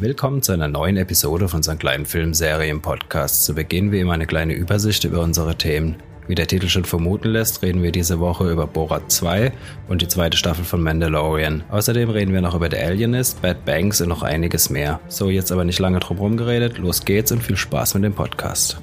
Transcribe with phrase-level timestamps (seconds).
[0.00, 3.44] Willkommen zu einer neuen Episode von unserem kleinen Filmserien-Podcast.
[3.44, 5.96] Zu Beginn wie immer eine kleine Übersicht über unsere Themen.
[6.28, 9.50] Wie der Titel schon vermuten lässt, reden wir diese Woche über Borat 2
[9.88, 11.64] und die zweite Staffel von Mandalorian.
[11.70, 15.00] Außerdem reden wir noch über The Alienist, Bad Banks und noch einiges mehr.
[15.08, 18.80] So, jetzt aber nicht lange drum rumgeredet, los geht's und viel Spaß mit dem Podcast.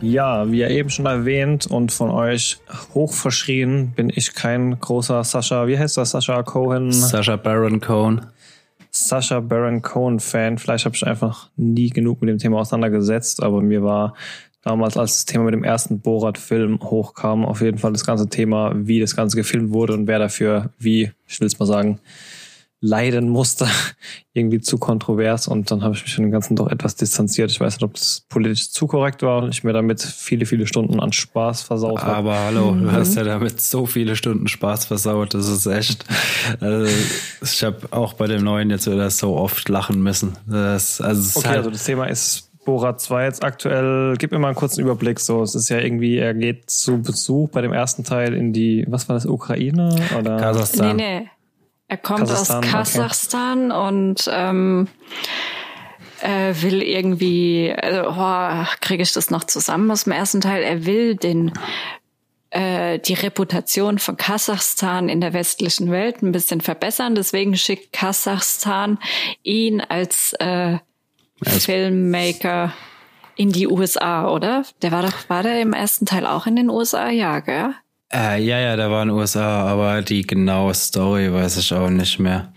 [0.00, 2.58] Ja, wie eben schon erwähnt und von euch
[2.92, 6.90] hoch verschrien, bin ich kein großer Sascha, wie heißt das, Sascha Cohen?
[6.90, 8.26] Sascha Baron Cohen.
[9.06, 10.58] Sascha Baron Cohen Fan.
[10.58, 14.14] Vielleicht habe ich einfach nie genug mit dem Thema auseinandergesetzt, aber mir war
[14.62, 18.72] damals, als das Thema mit dem ersten Borat-Film hochkam, auf jeden Fall das ganze Thema,
[18.74, 22.00] wie das Ganze gefilmt wurde und wer dafür, wie, ich will es mal sagen,
[22.80, 23.66] leiden musste,
[24.32, 27.50] irgendwie zu kontrovers und dann habe ich mich von dem Ganzen doch etwas distanziert.
[27.50, 30.66] Ich weiß nicht, ob das politisch zu korrekt war und ich mir damit viele, viele
[30.66, 32.14] Stunden an Spaß versaut habe.
[32.14, 32.84] Aber hallo, mhm.
[32.84, 36.04] du hast ja damit so viele Stunden Spaß versaut, das ist echt.
[36.60, 36.90] Also,
[37.42, 40.36] ich habe auch bei dem neuen jetzt wieder so oft lachen müssen.
[40.46, 44.48] Das, also okay, halt also das Thema ist Borat 2 jetzt aktuell, gib mir mal
[44.48, 45.20] einen kurzen Überblick.
[45.20, 48.84] So, es ist ja irgendwie, er geht zu Besuch bei dem ersten Teil in die,
[48.88, 50.36] was war das, Ukraine oder?
[50.36, 50.96] Kasachstan.
[50.96, 51.30] Nee, nee.
[51.90, 53.88] Er kommt Kasachstan, aus Kasachstan okay.
[53.88, 54.88] und ähm,
[56.22, 60.62] äh, will irgendwie, also, oh, kriege ich das noch zusammen aus dem ersten Teil?
[60.62, 61.52] Er will den
[62.50, 67.16] äh, die Reputation von Kasachstan in der westlichen Welt ein bisschen verbessern.
[67.16, 69.00] Deswegen schickt Kasachstan
[69.42, 70.78] ihn als äh,
[71.42, 72.72] Filmmaker
[73.34, 74.64] in die USA, oder?
[74.82, 77.10] Der war doch, war der im ersten Teil auch in den USA?
[77.10, 77.74] Ja, gell?
[78.12, 81.90] Äh, ja, ja, der war in den USA, aber die genaue Story weiß ich auch
[81.90, 82.52] nicht mehr.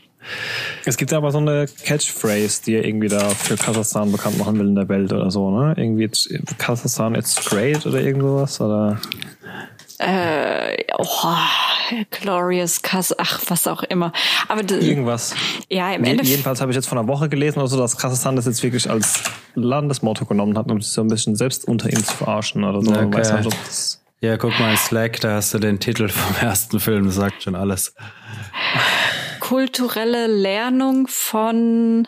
[0.86, 4.68] Es gibt aber so eine Catchphrase, die er irgendwie da für Kasachstan bekannt machen will
[4.68, 5.74] in der Welt oder so, ne?
[5.78, 6.10] Irgendwie
[6.58, 9.00] Kasachstan it's great oder irgendwas, oder?
[10.00, 11.36] Äh, oh,
[12.10, 14.12] Glorious Kass, ach, was auch immer.
[14.48, 15.36] Aber irgendwas.
[15.70, 16.30] Ja, im Endeffekt.
[16.30, 19.24] Jedenfalls habe ich jetzt von einer Woche gelesen, also dass Kasachstan das jetzt wirklich als
[19.56, 22.92] Landesmotto genommen hat, um sich so ein bisschen selbst unter ihm zu verarschen oder so.
[22.92, 23.14] Okay.
[23.14, 26.80] Weiß nicht, ob das ja, guck mal Slack, da hast du den Titel vom ersten
[26.80, 27.94] Film, das sagt schon alles.
[29.42, 32.08] Kulturelle Lernung von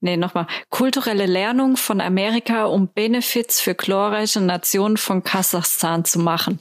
[0.00, 0.46] Nee, nochmal.
[0.68, 6.60] Kulturelle Lernung von Amerika, um Benefits für glorreiche Nationen von Kasachstan zu machen.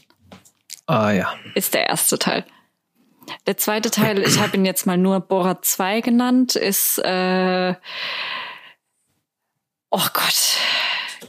[0.86, 1.34] Ah ja.
[1.54, 2.46] Ist der erste Teil.
[3.46, 7.76] Der zweite Teil, ich habe ihn jetzt mal nur Borat 2 genannt, ist äh,
[9.90, 10.58] Oh Gott.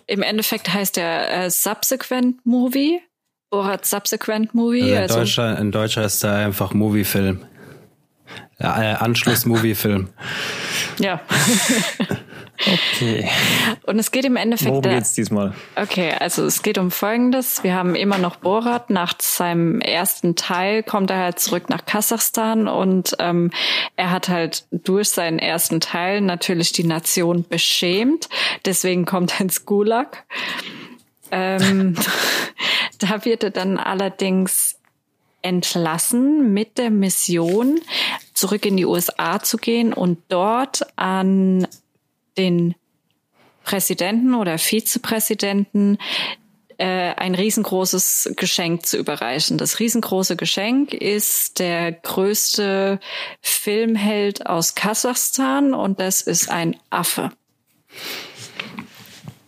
[0.07, 3.03] Im Endeffekt heißt der äh, Subsequent Movie.
[3.55, 4.83] Borat Subsequent Movie.
[4.83, 7.45] Also in, also, Deutschland, in Deutsch heißt er einfach Movie-Film.
[8.59, 10.09] Ja, äh, Anschluss-Movie-Film.
[10.99, 11.21] ja.
[12.57, 13.29] Okay.
[13.83, 14.71] Und es geht im Endeffekt.
[14.71, 15.53] Worum geht's diesmal?
[15.75, 17.65] Okay, also es geht um Folgendes.
[17.65, 18.91] Wir haben immer noch Borat.
[18.91, 23.51] Nach seinem ersten Teil kommt er halt zurück nach Kasachstan und ähm,
[23.97, 28.29] er hat halt durch seinen ersten Teil natürlich die Nation beschämt.
[28.65, 30.25] Deswegen kommt er ins Gulag.
[31.33, 31.97] Ähm,
[33.05, 34.77] da wird er dann allerdings
[35.43, 37.81] entlassen mit der Mission,
[38.33, 41.69] zurück in die USA zu gehen und dort an
[42.39, 42.75] den
[43.63, 45.99] Präsidenten oder Vizepräsidenten
[46.79, 49.59] äh, ein riesengroßes Geschenk zu überreichen.
[49.59, 52.99] Das riesengroße Geschenk ist der größte
[53.41, 57.31] Filmheld aus Kasachstan und das ist ein Affe.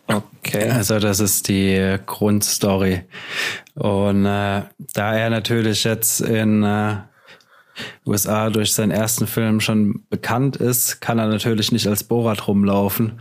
[0.09, 0.71] Okay.
[0.71, 3.03] Also das ist die Grundstory.
[3.75, 4.63] Und äh,
[4.95, 6.97] da er natürlich jetzt in äh,
[8.07, 13.21] USA durch seinen ersten Film schon bekannt ist, kann er natürlich nicht als Borat rumlaufen,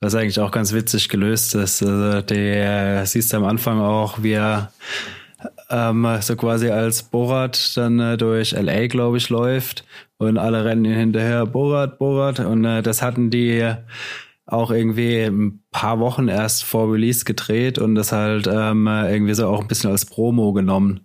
[0.00, 1.82] was eigentlich auch ganz witzig gelöst ist.
[1.82, 4.72] Also der siehst du am Anfang auch, wie er
[5.70, 9.84] ähm, so quasi als Borat dann äh, durch LA, glaube ich, läuft
[10.18, 13.74] und alle rennen ihn hinterher, Borat, Borat und äh, das hatten die
[14.46, 19.48] auch irgendwie ein paar Wochen erst vor Release gedreht und das halt ähm, irgendwie so
[19.48, 21.00] auch ein bisschen als Promo genommen.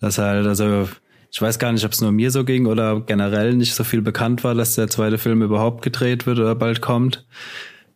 [0.00, 0.88] Das halt, also
[1.30, 4.02] ich weiß gar nicht, ob es nur mir so ging oder generell nicht so viel
[4.02, 7.26] bekannt war, dass der zweite Film überhaupt gedreht wird oder bald kommt.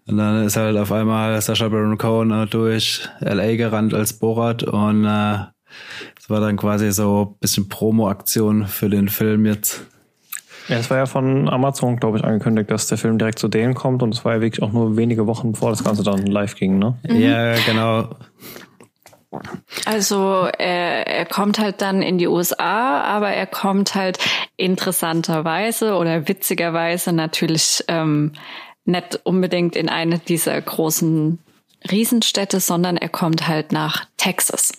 [0.06, 4.62] Und dann ist halt auf einmal Sasha Baron Cohen äh, durch LA gerannt als Borat
[4.62, 5.38] und äh,
[6.18, 9.86] es war dann quasi so ein bisschen Promo-Aktion für den Film jetzt.
[10.70, 13.74] Ja, es war ja von Amazon, glaube ich, angekündigt, dass der Film direkt zu denen
[13.74, 16.54] kommt und es war ja wirklich auch nur wenige Wochen bevor das Ganze dann live
[16.54, 16.96] ging, ne?
[17.02, 17.20] Mhm.
[17.20, 18.08] Ja, genau.
[19.84, 24.18] Also er, er kommt halt dann in die USA, aber er kommt halt
[24.56, 28.32] interessanterweise oder witzigerweise natürlich ähm,
[28.84, 31.40] nicht unbedingt in eine dieser großen
[31.90, 34.72] Riesenstädte, sondern er kommt halt nach Texas.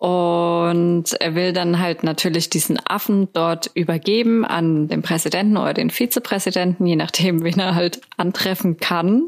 [0.00, 5.90] Und er will dann halt natürlich diesen Affen dort übergeben an den Präsidenten oder den
[5.90, 9.26] Vizepräsidenten, je nachdem, wen er halt antreffen kann.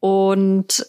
[0.00, 0.86] Und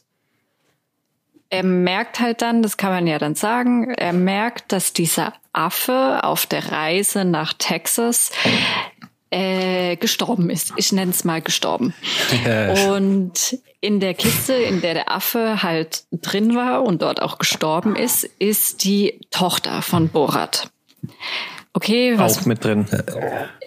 [1.50, 6.24] er merkt halt dann, das kann man ja dann sagen, er merkt, dass dieser Affe
[6.24, 8.32] auf der Reise nach Texas
[9.36, 10.72] äh, gestorben ist.
[10.78, 11.94] Ich nenne es mal gestorben.
[12.90, 17.96] Und in der Kiste, in der der Affe halt drin war und dort auch gestorben
[17.96, 20.70] ist, ist die Tochter von Borat.
[21.74, 22.86] Okay, was auch mit drin.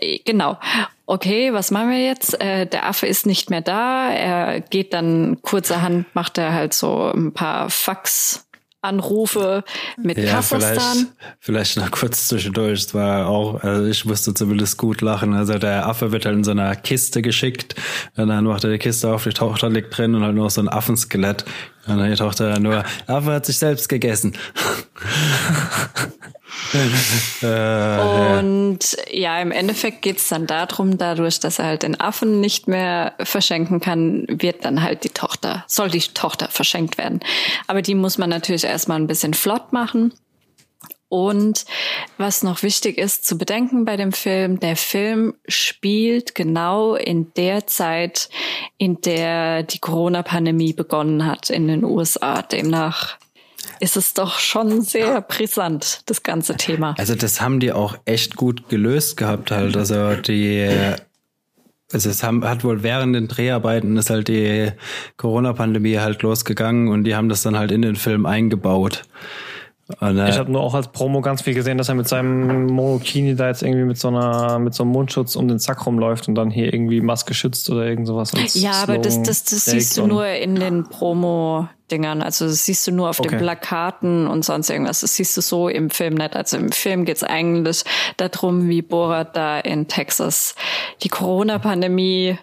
[0.00, 0.58] Äh, genau.
[1.04, 2.40] Okay, was machen wir jetzt?
[2.40, 4.10] Äh, der Affe ist nicht mehr da.
[4.10, 8.47] Er geht dann kurzerhand, macht er halt so ein paar Fax
[8.80, 9.64] Anrufe
[9.96, 11.08] mit ja, Kasachstan.
[11.40, 12.80] Vielleicht, vielleicht noch kurz zwischendurch.
[12.80, 15.34] Es war auch, also ich musste zumindest gut lachen.
[15.34, 17.74] Also der Affe wird halt in so einer Kiste geschickt
[18.16, 20.60] und dann macht er die Kiste auf, die Tochter liegt drin und halt nur so
[20.60, 21.44] ein Affenskelett.
[21.86, 24.36] Und dann die Tochter nur, Affe hat sich selbst gegessen.
[26.72, 28.78] und
[29.10, 29.12] ja.
[29.12, 33.80] ja, im Endeffekt geht's dann darum, dadurch, dass er halt den Affen nicht mehr verschenken
[33.80, 37.20] kann, wird dann halt die Tochter, soll die Tochter verschenkt werden.
[37.66, 40.12] Aber die muss man natürlich erstmal ein bisschen flott machen.
[41.10, 41.64] Und
[42.18, 47.66] was noch wichtig ist zu bedenken bei dem Film, der Film spielt genau in der
[47.66, 48.28] Zeit,
[48.76, 52.42] in der die Corona-Pandemie begonnen hat in den USA.
[52.42, 53.16] Demnach
[53.80, 56.94] ist es doch schon sehr brisant, das ganze Thema.
[56.98, 59.76] Also das haben die auch echt gut gelöst gehabt halt.
[59.76, 60.96] Also die
[61.90, 64.72] also es haben, hat wohl während den Dreharbeiten ist halt die
[65.16, 69.04] Corona-Pandemie halt losgegangen und die haben das dann halt in den Film eingebaut.
[70.00, 72.66] Und, äh, ich habe nur auch als Promo ganz viel gesehen, dass er mit seinem
[72.66, 76.28] Monokini da jetzt irgendwie mit so einer mit so einem Mundschutz um den Zack rumläuft
[76.28, 78.32] und dann hier irgendwie Maske schützt oder irgend sowas.
[78.52, 82.20] Ja, aber das, das, das siehst du nur in den Promo-Dingern.
[82.20, 83.30] Also das siehst du nur auf okay.
[83.30, 85.00] den Plakaten und sonst irgendwas.
[85.00, 86.36] Das siehst du so im Film nicht.
[86.36, 87.84] Also im Film geht's eigentlich
[88.18, 90.54] darum, wie Borat da in Texas
[91.02, 92.36] die Corona-Pandemie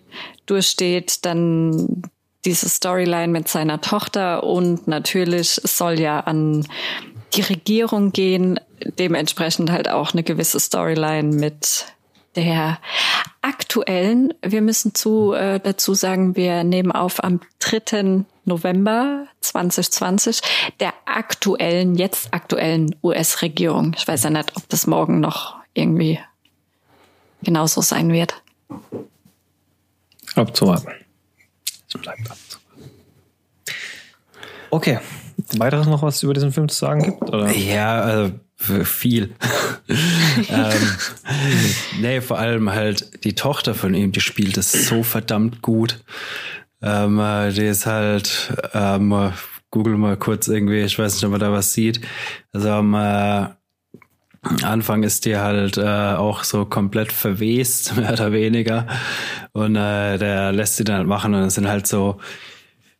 [0.48, 2.02] durchsteht, dann
[2.44, 6.66] diese Storyline mit seiner Tochter und natürlich soll ja an
[7.34, 8.60] die Regierung gehen,
[9.00, 11.88] dementsprechend halt auch eine gewisse Storyline mit
[12.36, 12.80] der
[13.42, 14.34] aktuellen.
[14.42, 18.26] Wir müssen zu, äh, dazu sagen, wir nehmen auf am 3.
[18.46, 20.42] November 2020
[20.80, 23.96] der aktuellen, jetzt aktuellen US-Regierung.
[23.98, 26.20] Ich weiß ja nicht, ob das morgen noch irgendwie
[27.42, 28.42] genauso sein wird.
[30.36, 30.92] Abzuwarten.
[31.88, 32.66] Es bleibt abzuwarten.
[34.70, 35.00] Okay,
[35.60, 37.22] weiteres noch was über diesen Film zu sagen gibt?
[37.22, 37.52] Oder?
[37.52, 39.36] Ja, also viel.
[40.50, 40.72] ähm,
[42.00, 46.04] nee, vor allem halt die Tochter von ihm, die spielt es so verdammt gut.
[46.82, 49.34] Ähm, äh, die ist halt, ähm,
[49.72, 52.00] google mal kurz irgendwie, ich weiß nicht, ob man da was sieht.
[52.54, 53.48] Also am äh,
[54.64, 58.88] Anfang ist die halt äh, auch so komplett verwest, mehr oder weniger.
[59.52, 62.20] Und äh, der lässt sie dann halt machen und es sind halt so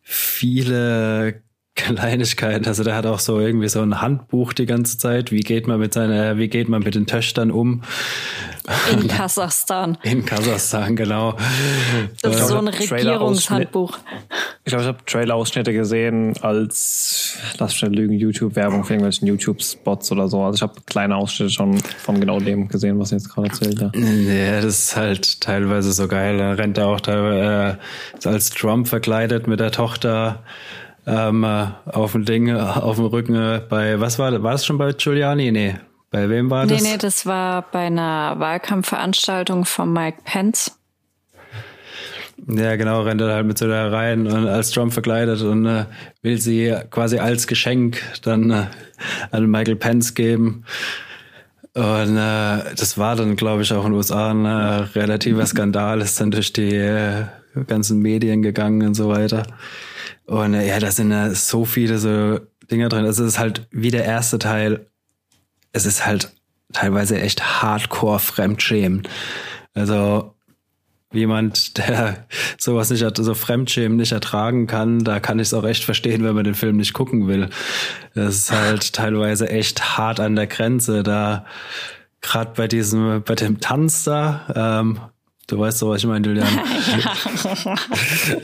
[0.02, 1.42] viele
[1.86, 2.68] Kleinigkeiten.
[2.68, 5.32] Also der hat auch so irgendwie so ein Handbuch die ganze Zeit.
[5.32, 7.84] Wie geht man mit seiner, wie geht man mit den Töchtern um?
[8.92, 9.98] In Kasachstan.
[10.04, 11.36] In Kasachstan, genau.
[12.22, 13.98] Das ist so ein Regierungshandbuch.
[14.64, 20.28] Ich glaube, ich habe Trailer-Ausschnitte gesehen als, lass schnell lügen, YouTube-Werbung für irgendwelchen YouTube-Spots oder
[20.28, 20.42] so.
[20.42, 23.82] Also ich habe kleine Ausschnitte schon von genau dem gesehen, was ihr jetzt gerade erzählt
[23.82, 23.96] habt.
[23.96, 26.40] Ja, das ist halt teilweise so geil.
[26.40, 27.76] Da rennt er auch da äh,
[28.24, 30.44] als Trump verkleidet mit der Tochter
[31.08, 34.42] ähm, äh, auf dem Ding, äh, auf dem Rücken äh, bei, was war das?
[34.44, 35.52] War das schon bei Giuliani?
[35.52, 35.76] Nee.
[36.12, 36.82] Bei wem war das?
[36.82, 40.80] Nee, nee, das war bei einer Wahlkampfveranstaltung von Mike Pence.
[42.48, 45.86] Ja, genau, rennt er halt mit so da rein und als Trump verkleidet und äh,
[46.22, 48.66] will sie quasi als Geschenk dann äh,
[49.32, 50.64] an Michael Pence geben.
[51.74, 56.22] Und äh, das war dann, glaube ich, auch in den USA ein relativer Skandal, ist
[56.22, 57.26] dann durch die
[57.68, 59.44] ganzen Medien gegangen und so weiter.
[60.26, 62.40] Und äh, ja, da sind ja so viele so
[62.70, 63.06] Dinger drin.
[63.06, 64.88] Also es ist halt wie der erste Teil.
[65.72, 66.34] Es ist halt
[66.74, 69.04] teilweise echt hardcore Fremdschämen.
[69.74, 70.36] Also
[71.12, 72.26] jemand, der
[72.58, 76.36] sowas nicht, so Fremdschämen nicht ertragen kann, da kann ich es auch echt verstehen, wenn
[76.36, 77.50] man den Film nicht gucken will.
[78.14, 81.04] Das ist halt teilweise echt hart an der Grenze.
[81.04, 81.46] Da
[82.22, 85.00] gerade bei diesem, bei dem Tanz da, ähm,
[85.48, 86.48] Du weißt doch, was ich meine, Julian.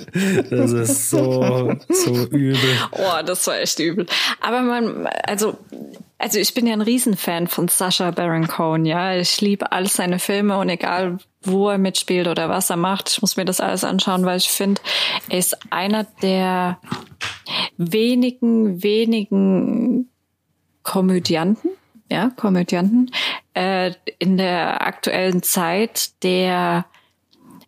[0.50, 2.78] das ist so, so übel.
[2.92, 4.06] Oh, das war echt übel.
[4.40, 5.58] Aber man, also,
[6.20, 9.16] also ich bin ja ein Riesenfan von Sasha Baron Cohen, ja.
[9.16, 13.22] Ich liebe all seine Filme und egal, wo er mitspielt oder was er macht, ich
[13.22, 14.80] muss mir das alles anschauen, weil ich finde,
[15.30, 16.78] er ist einer der
[17.78, 20.08] wenigen, wenigen
[20.84, 21.72] Komödianten,
[22.12, 23.10] ja, Komödianten,
[23.56, 26.86] äh, in der aktuellen Zeit, der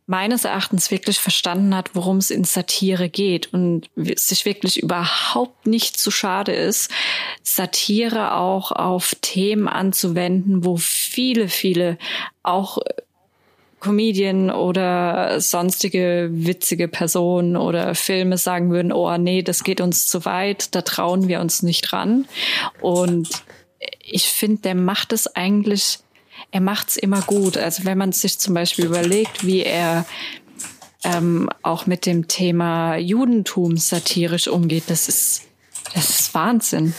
[0.06, 5.98] meines Erachtens wirklich verstanden hat, worum es in Satire geht und sich wirklich überhaupt nicht
[5.98, 6.92] zu schade ist,
[7.42, 11.98] Satire auch auf Themen anzuwenden, wo viele, viele
[12.42, 12.80] auch
[13.80, 20.24] Comedian oder sonstige witzige Personen oder Filme sagen würden, oh nee, das geht uns zu
[20.24, 22.26] weit, da trauen wir uns nicht ran.
[22.80, 23.30] Und
[24.02, 26.00] ich finde, der macht es eigentlich
[26.54, 27.58] er macht's immer gut.
[27.58, 30.06] Also wenn man sich zum Beispiel überlegt, wie er
[31.04, 35.48] ähm, auch mit dem Thema Judentum satirisch umgeht, das ist,
[35.96, 36.94] das ist Wahnsinn.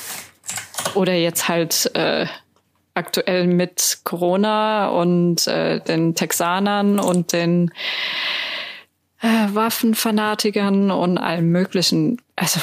[0.96, 2.26] Oder jetzt halt äh,
[2.94, 7.70] aktuell mit Corona und äh, den Texanern und den
[9.22, 12.20] äh, Waffenfanatikern und allem Möglichen.
[12.34, 12.58] Also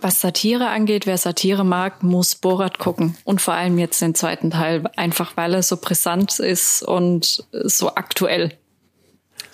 [0.00, 3.16] was Satire angeht, wer Satire mag, muss Borat gucken.
[3.24, 7.94] Und vor allem jetzt den zweiten Teil, einfach weil er so brisant ist und so
[7.94, 8.52] aktuell.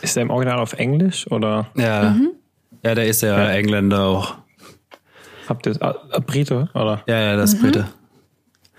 [0.03, 1.71] Ist er im Original auf Englisch oder?
[1.77, 2.11] Ja.
[2.11, 2.31] Mhm.
[2.85, 4.35] Ja, der ist ja, ja, Engländer auch.
[5.49, 7.03] Habt ihr äh, Brite oder?
[7.07, 7.67] Ja, ja, das ist mhm.
[7.67, 7.89] Brite.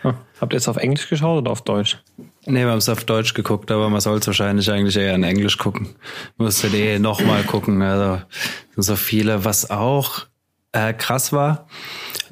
[0.01, 0.15] Hm.
[0.39, 1.99] Habt ihr es auf Englisch geschaut oder auf Deutsch?
[2.45, 5.23] Nee, wir haben es auf Deutsch geguckt, aber man soll es wahrscheinlich eigentlich eher in
[5.23, 5.89] Englisch gucken.
[6.37, 7.83] Musste eh nochmal gucken.
[7.83, 8.23] Also
[8.75, 10.25] so viele, was auch
[10.73, 11.67] äh, krass war.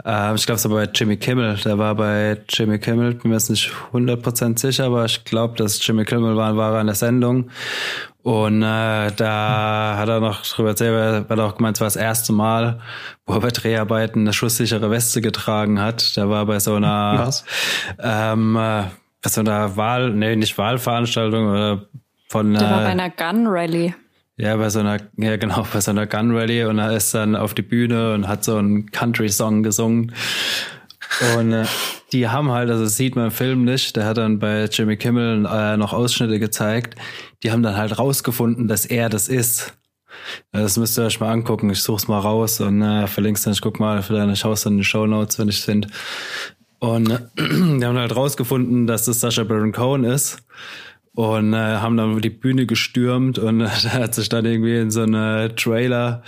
[0.06, 1.58] Äh, ich glaube, es war bei Jimmy Kimmel.
[1.58, 5.86] Der war bei Jimmy Kimmel, bin mir jetzt nicht 100% sicher, aber ich glaube, dass
[5.86, 7.50] Jimmy Kimmel war, war an der Sendung.
[8.22, 11.96] Und äh, da hat er noch drüber erzählt, weil er auch gemeint, es war das
[11.96, 12.82] erste Mal,
[13.26, 16.16] wo er bei Dreharbeiten eine schusssichere Weste getragen hat.
[16.18, 17.46] Der war bei so einer Was?
[17.98, 18.84] Ähm, äh,
[19.22, 21.86] bei so einer Wahl, nee, nicht Wahlveranstaltung oder
[22.28, 23.96] von Der war bei einer Gun Rally.
[24.40, 27.36] Ja, bei so einer, ja genau, bei so einer Gun Rally und er ist dann
[27.36, 30.14] auf die Bühne und hat so einen Country-Song gesungen.
[31.36, 31.66] Und äh,
[32.14, 34.96] die haben halt, also das sieht man im Film nicht, der hat dann bei Jimmy
[34.96, 36.96] Kimmel äh, noch Ausschnitte gezeigt,
[37.44, 39.74] die haben dann halt rausgefunden, dass er das ist.
[40.54, 41.70] Das müsst ihr euch mal angucken.
[41.70, 43.52] Ich such's mal raus und äh, verlink's dann.
[43.52, 45.90] Ich guck mal, deine schaust dann in die Show Notes, wenn ich finde.
[46.80, 50.42] Und äh, die haben halt rausgefunden, dass das Sasha Baron Cohen ist
[51.20, 54.90] und äh, haben dann die Bühne gestürmt und äh, da hat sich dann irgendwie in
[54.90, 56.24] so eine Trailer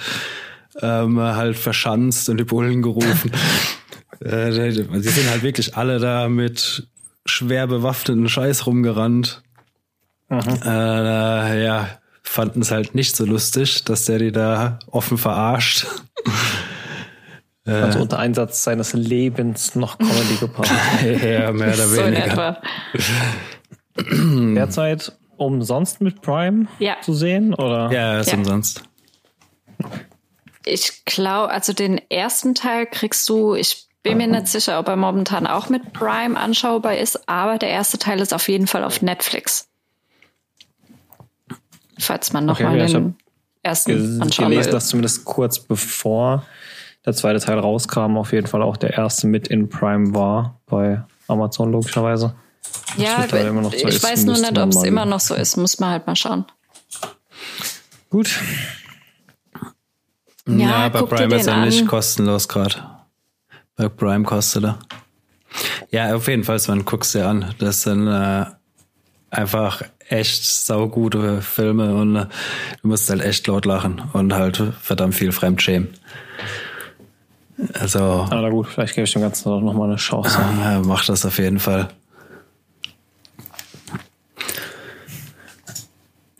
[0.82, 3.32] ähm, halt verschanzt und die Bullen gerufen.
[4.20, 6.88] äh, sie sind halt wirklich alle da mit
[7.26, 9.42] schwer bewaffneten Scheiß rumgerannt.
[10.28, 10.60] Mhm.
[10.66, 11.88] Äh, ja,
[12.22, 15.88] fanden es halt nicht so lustig, dass der die da offen verarscht.
[17.64, 20.68] Also unter Einsatz seines Lebens noch Comedy gepaart.
[21.04, 22.58] ja, mehr oder so weniger.
[24.56, 26.98] derzeit umsonst mit Prime ja.
[27.02, 27.54] zu sehen?
[27.54, 27.92] Oder?
[27.92, 28.38] Ja, ist ja.
[28.38, 28.84] umsonst.
[30.66, 34.96] Ich glaube, also den ersten Teil kriegst du, ich bin mir nicht sicher, ob er
[34.96, 39.02] momentan auch mit Prime anschaubar ist, aber der erste Teil ist auf jeden Fall auf
[39.02, 39.68] Netflix.
[42.00, 43.16] Falls man nochmal okay, den
[43.62, 44.74] ersten anschauen gelesen, will.
[44.74, 46.46] dass zumindest kurz bevor
[47.06, 51.04] der zweite Teil rauskam, auf jeden Fall auch der erste mit in Prime war, bei
[51.28, 52.36] Amazon logischerweise.
[52.98, 55.58] Ja, so ich ist, weiß nur nicht, ob es immer noch so ist.
[55.58, 56.46] Muss man halt mal schauen.
[58.10, 58.39] Gut.
[60.48, 62.75] Ja, ja bei Prime ist er nicht kostenlos gerade.
[63.75, 64.80] Bei Prime kostet er.
[65.89, 67.53] Ja, auf jeden Fall, man guckst dir an.
[67.60, 68.46] Das sind äh,
[69.30, 72.25] einfach echt saugute Filme und äh,
[72.82, 75.89] du musst halt echt laut lachen und halt verdammt viel Fremdschämen.
[77.74, 78.27] Also.
[78.30, 80.39] Ah, na gut, vielleicht gebe ich dem Ganzen noch mal eine Chance.
[80.62, 81.89] Ja, mach das auf jeden Fall.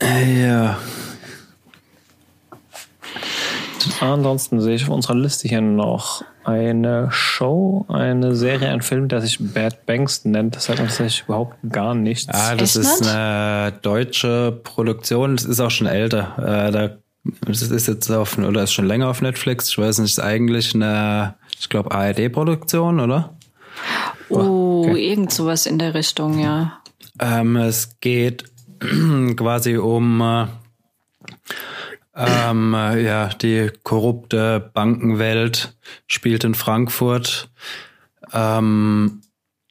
[0.02, 0.78] Ja.
[4.00, 9.22] Ansonsten sehe ich auf unserer Liste hier noch eine Show, eine Serie, ein Film, der
[9.22, 10.56] sich Bad Banks nennt.
[10.56, 12.28] Das sagt uns tatsächlich überhaupt gar nichts.
[12.34, 15.36] Ah, das Echt ist eine deutsche Produktion.
[15.36, 16.36] Das ist auch schon älter.
[16.38, 16.98] Äh, da,
[17.46, 19.70] das ist jetzt auf, oder ist schon länger auf Netflix.
[19.70, 23.36] Ich weiß nicht, ist eigentlich eine, ich glaube, ARD-Produktion, oder?
[24.30, 25.12] Oh, okay.
[25.12, 26.80] irgend sowas in der Richtung, ja.
[27.20, 28.46] Ähm, es geht
[29.36, 30.48] quasi um äh,
[32.16, 35.76] ähm, äh, ja die korrupte Bankenwelt
[36.08, 37.50] spielt in Frankfurt.
[38.34, 39.22] Ähm,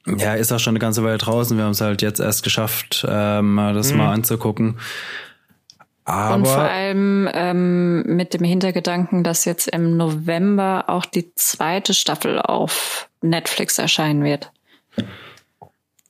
[0.07, 1.55] ja, ist auch schon eine ganze Weile draußen.
[1.57, 3.97] Wir haben es halt jetzt erst geschafft, ähm, das mhm.
[3.99, 4.79] mal anzugucken.
[6.03, 11.93] Aber und vor allem ähm, mit dem Hintergedanken, dass jetzt im November auch die zweite
[11.93, 14.51] Staffel auf Netflix erscheinen wird.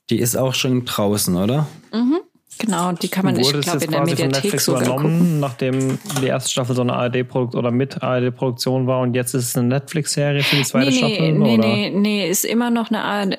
[0.08, 1.66] Die ist auch schon draußen, oder?
[1.92, 2.20] Mhm.
[2.58, 5.40] Genau, die kann man, ich glaube, in der Mediathek sogar übernommen, gucken.
[5.40, 9.56] nachdem die erste Staffel so eine ARD-Produkt oder mit ARD-Produktion war und jetzt ist es
[9.56, 11.32] eine Netflix-Serie für die zweite Nee, Staffel?
[11.32, 11.66] nee, oder?
[11.66, 13.36] nee, nee, ist immer noch eine ARD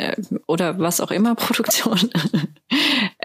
[0.47, 1.99] oder was auch immer Produktion.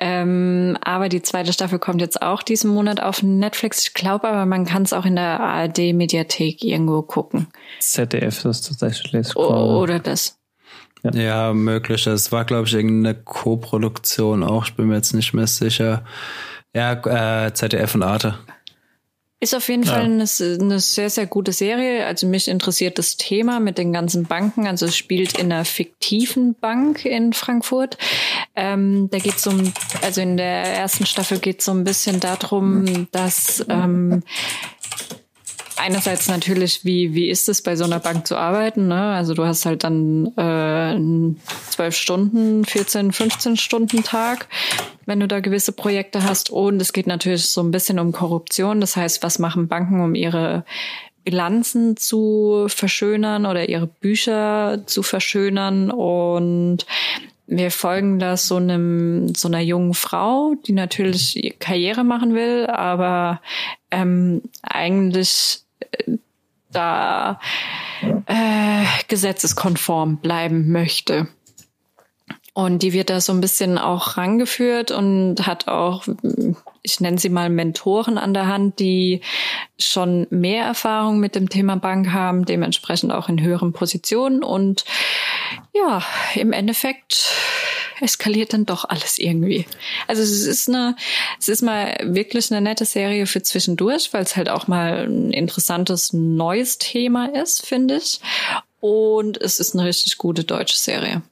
[0.01, 3.89] ähm, aber die zweite Staffel kommt jetzt auch diesen Monat auf Netflix.
[3.89, 7.49] Ich glaube aber, man kann es auch in der ARD-Mediathek irgendwo gucken.
[7.81, 9.35] ZDF, das ist tatsächlich.
[9.37, 10.38] O oder das.
[11.13, 12.07] Ja, möglich.
[12.07, 14.67] Es war, glaube ich, irgendeine Co-Produktion auch.
[14.67, 16.05] Ich bin mir jetzt nicht mehr sicher.
[16.75, 18.39] Ja, äh, ZDF und Arte.
[19.41, 19.93] Ist auf jeden Ja.
[19.93, 22.05] Fall eine, eine sehr, sehr gute Serie.
[22.07, 24.67] Also mich interessiert das Thema mit den ganzen Banken.
[24.67, 27.99] Also es spielt in einer fiktiven Bank in Frankfurt.
[28.57, 32.19] Ähm, da geht es um, also in der ersten Staffel geht es so ein bisschen
[32.19, 34.25] darum, dass ähm,
[35.79, 38.89] einerseits natürlich, wie, wie ist es bei so einer Bank zu arbeiten?
[38.89, 39.13] Ne?
[39.13, 44.49] Also du hast halt dann äh, einen 12 Stunden, 14, 15 Stunden Tag,
[45.07, 46.51] wenn du da gewisse Projekte hast.
[46.51, 48.81] Und es geht natürlich so ein bisschen um Korruption.
[48.81, 50.65] Das heißt, was machen Banken, um ihre
[51.25, 56.87] Bilanzen zu verschönern oder ihre Bücher zu verschönern und
[57.47, 63.41] wir folgen da so einem so einer jungen Frau, die natürlich Karriere machen will, aber
[63.91, 65.63] ähm, eigentlich
[66.71, 67.41] da
[68.27, 71.29] äh, gesetzeskonform bleiben möchte.
[72.59, 76.09] Und die wird da so ein bisschen auch rangeführt und hat auch,
[76.83, 79.21] ich nenne sie mal Mentoren an der Hand, die
[79.79, 84.43] schon mehr Erfahrung mit dem Thema Bank haben, dementsprechend auch in höheren Positionen.
[84.43, 84.85] Und
[85.73, 86.03] ja,
[86.35, 87.33] im Endeffekt
[88.01, 89.67] eskaliert dann doch alles irgendwie.
[90.07, 90.97] Also es ist eine,
[91.41, 95.33] es ist mal wirklich eine nette Serie für zwischendurch, weil es halt auch mal ein
[95.33, 98.21] interessantes neues Thema ist, finde ich.
[98.81, 101.23] Und es ist eine richtig gute deutsche Serie.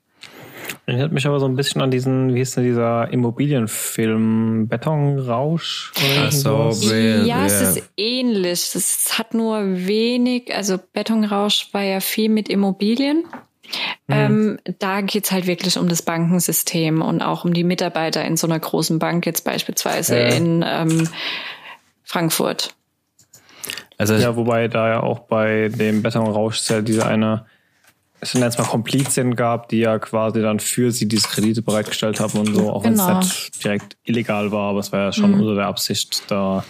[0.86, 5.92] Erinnert mich aber so ein bisschen an diesen, wie hieß denn dieser Immobilienfilm Betonrausch?
[5.96, 6.70] Oder so,
[7.24, 8.74] Ja, es ist ähnlich.
[8.74, 13.24] Es hat nur wenig, also Betonrausch war ja viel mit Immobilien.
[14.08, 18.46] Ähm, da geht's halt wirklich um das Bankensystem und auch um die Mitarbeiter in so
[18.46, 20.26] einer großen Bank, jetzt beispielsweise Ja.
[20.28, 21.08] in ähm,
[22.04, 22.74] Frankfurt.
[23.98, 27.46] Also Ja, wobei da ja auch bei dem Betonrausch ja diese eine,
[28.20, 32.20] es sind jetzt mal Komplizien gab, die ja quasi dann für sie diese Kredite bereitgestellt
[32.20, 33.08] haben und so, auch Genau.
[33.08, 36.64] wenn es nicht direkt illegal war, aber es war ja schon unter der Absicht, da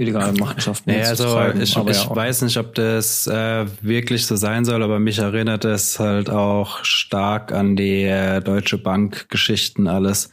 [0.00, 1.24] illegale Machenschaften Nee, also
[1.60, 5.18] ich, Aber ich ja, weiß nicht, ob das äh, wirklich so sein soll, aber mich
[5.18, 10.30] erinnert es halt auch stark an die äh, Deutsche Bank Geschichten alles.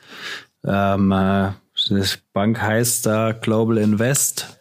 [0.65, 1.51] Ähm, äh,
[1.89, 2.01] die
[2.33, 4.59] Bank heißt da Global Invest.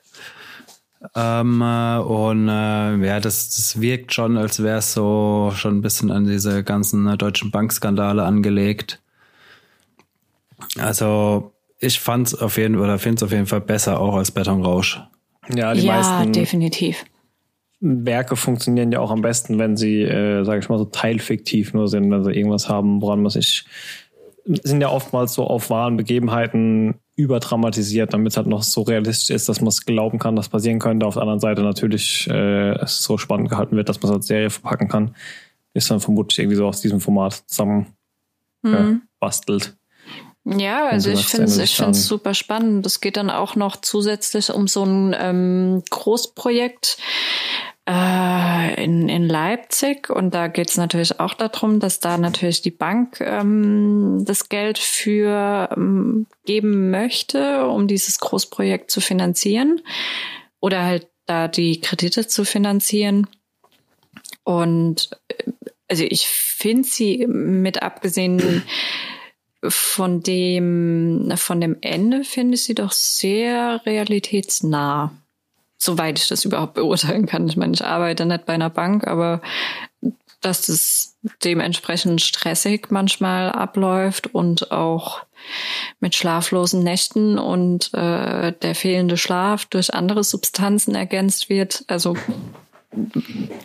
[1.14, 5.83] Ähm, äh, und äh, ja, das, das wirkt schon, als wäre es so schon ein
[5.83, 9.01] bisschen an diese ganzen äh, deutschen Bankskandale angelegt.
[10.79, 15.00] Also ich fand's auf jeden oder finde es auf jeden Fall besser auch als Betonrausch.
[15.54, 17.04] ja, die ja, meisten definitiv.
[17.80, 21.88] Werke funktionieren ja auch am besten, wenn sie, äh, sage ich mal, so teilfiktiv nur
[21.88, 23.66] sind, wenn sie irgendwas haben, woran man sich
[24.46, 29.48] sind ja oftmals so auf wahren Begebenheiten überdramatisiert, damit es halt noch so realistisch ist,
[29.48, 31.06] dass man es glauben kann, dass passieren könnte.
[31.06, 34.26] Auf der anderen Seite natürlich äh, es so spannend gehalten wird, dass man es als
[34.26, 35.16] Serie verpacken kann.
[35.74, 37.94] Ist dann vermutlich irgendwie so aus diesem Format zusammen
[38.64, 39.76] äh, bastelt.
[40.48, 42.87] Ja, also ich finde es ich find's super spannend.
[42.87, 46.98] Es geht dann auch noch zusätzlich um so ein ähm, Großprojekt
[47.88, 50.09] äh, in, in Leipzig.
[50.09, 54.78] Und da geht es natürlich auch darum, dass da natürlich die Bank ähm, das Geld
[54.78, 59.80] für ähm, geben möchte, um dieses Großprojekt zu finanzieren.
[60.61, 63.26] Oder halt da die Kredite zu finanzieren.
[64.44, 65.50] Und äh,
[65.88, 68.62] also ich finde sie mit abgesehen
[69.70, 75.12] von dem, von dem Ende finde ich sie doch sehr realitätsnah.
[75.79, 77.48] Soweit ich das überhaupt beurteilen kann.
[77.48, 79.42] Ich meine, ich arbeite nicht bei einer Bank, aber
[80.40, 85.22] dass das dementsprechend stressig manchmal abläuft und auch
[86.00, 91.85] mit schlaflosen Nächten und äh, der fehlende Schlaf durch andere Substanzen ergänzt wird.
[91.88, 92.16] Also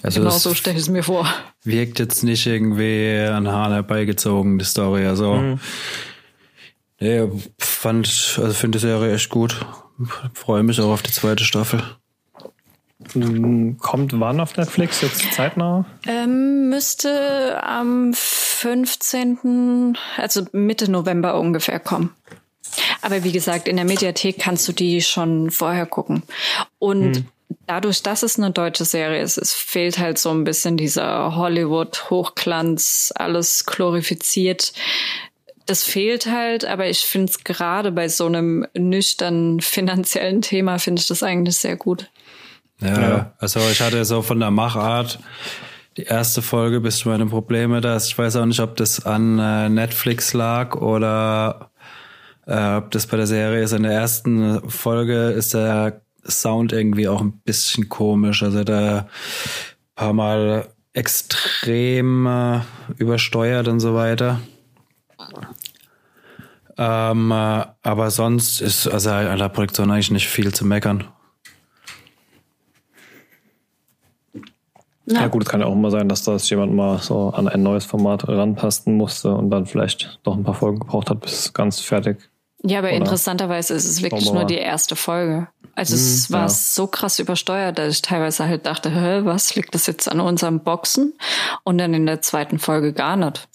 [0.04, 1.28] Also genau es so stelle ich es mir vor.
[1.63, 5.06] wirkt jetzt nicht irgendwie an Haaren herbeigezogen, die Story.
[5.06, 5.60] Also, Mhm.
[7.00, 7.28] nee,
[7.60, 8.08] fand,
[8.41, 9.65] also finde die Serie echt gut.
[10.34, 11.82] Freue mich auch auf die zweite Staffel.
[13.15, 15.02] Mm, Kommt wann auf Netflix?
[15.02, 15.86] Jetzt zeitnah?
[16.08, 22.12] Ähm, müsste am 15., also Mitte November ungefähr kommen.
[23.02, 26.24] Aber wie gesagt, in der Mediathek kannst du die schon vorher gucken.
[26.80, 27.26] Und
[27.68, 33.14] dadurch, dass es eine deutsche Serie ist, es fehlt halt so ein bisschen dieser Hollywood-Hochglanz,
[33.16, 34.74] alles glorifiziert.
[35.66, 41.00] das fehlt halt, aber ich finde es gerade bei so einem nüchternen finanziellen Thema, finde
[41.00, 42.10] ich das eigentlich sehr gut.
[42.82, 45.20] Ja, ja, also ich hatte so von der Machart
[45.98, 47.96] die erste Folge bis zu meine Probleme da.
[47.98, 51.72] Ich weiß auch nicht, ob das an äh, Netflix lag oder
[52.48, 53.74] äh, ob das bei der Serie ist.
[53.74, 58.44] In der ersten Folge ist der Sound irgendwie auch ein bisschen komisch.
[58.44, 59.08] Also da
[59.96, 62.62] paar Mal extrem äh,
[62.98, 64.42] übersteuert und so weiter.
[66.78, 71.04] Ähm, äh, aber sonst ist also an der Produktion eigentlich nicht viel zu meckern.
[75.06, 75.22] Ja.
[75.22, 75.28] ja.
[75.28, 77.86] gut, es kann ja auch immer sein, dass das jemand mal so an ein neues
[77.86, 81.80] Format ranpassen musste und dann vielleicht noch ein paar Folgen gebraucht hat, bis es ganz
[81.80, 82.31] fertig.
[82.63, 85.47] Ja, aber Oder interessanterweise ist es wirklich nur die erste Folge.
[85.76, 86.50] Also hm, es war ja.
[86.50, 90.60] so krass übersteuert, dass ich teilweise halt dachte, hä, was liegt das jetzt an unserem
[90.60, 91.13] Boxen?
[91.63, 93.47] Und dann in der zweiten Folge gar nicht.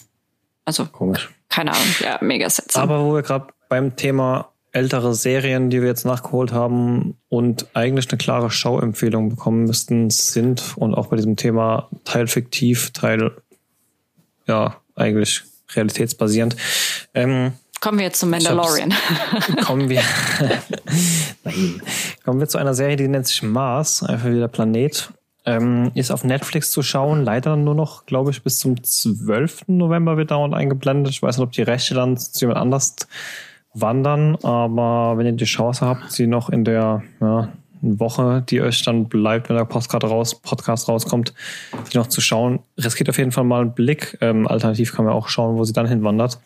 [0.64, 1.30] Also komisch.
[1.48, 2.82] Keine Ahnung, ja, mega seltsam.
[2.82, 8.10] Aber wo wir gerade beim Thema ältere Serien, die wir jetzt nachgeholt haben und eigentlich
[8.10, 13.30] eine klare Schauempfehlung bekommen müssten, sind und auch bei diesem Thema Teil fiktiv, Teil
[14.46, 16.56] ja eigentlich realitätsbasierend.
[17.14, 18.92] Ähm, kommen wir jetzt zum Mandalorian.
[19.64, 20.02] kommen wir.
[21.44, 21.82] Nein.
[22.24, 25.10] Kommen wir zu einer Serie, die nennt sich Mars, einfach wieder Planet.
[25.44, 29.68] Ähm, ist auf Netflix zu schauen, leider nur noch, glaube ich, bis zum 12.
[29.68, 31.12] November wird dauernd eingeblendet.
[31.12, 32.96] Ich weiß nicht, ob die Rechte dann zu jemand anders
[33.72, 38.82] wandern, aber wenn ihr die Chance habt, sie noch in der ja, Woche, die euch
[38.82, 41.34] dann bleibt, wenn der Podcast, raus, Podcast rauskommt,
[41.92, 44.18] die noch zu schauen, riskiert auf jeden Fall mal einen Blick.
[44.20, 46.38] Ähm, alternativ kann man auch schauen, wo sie dann hinwandert.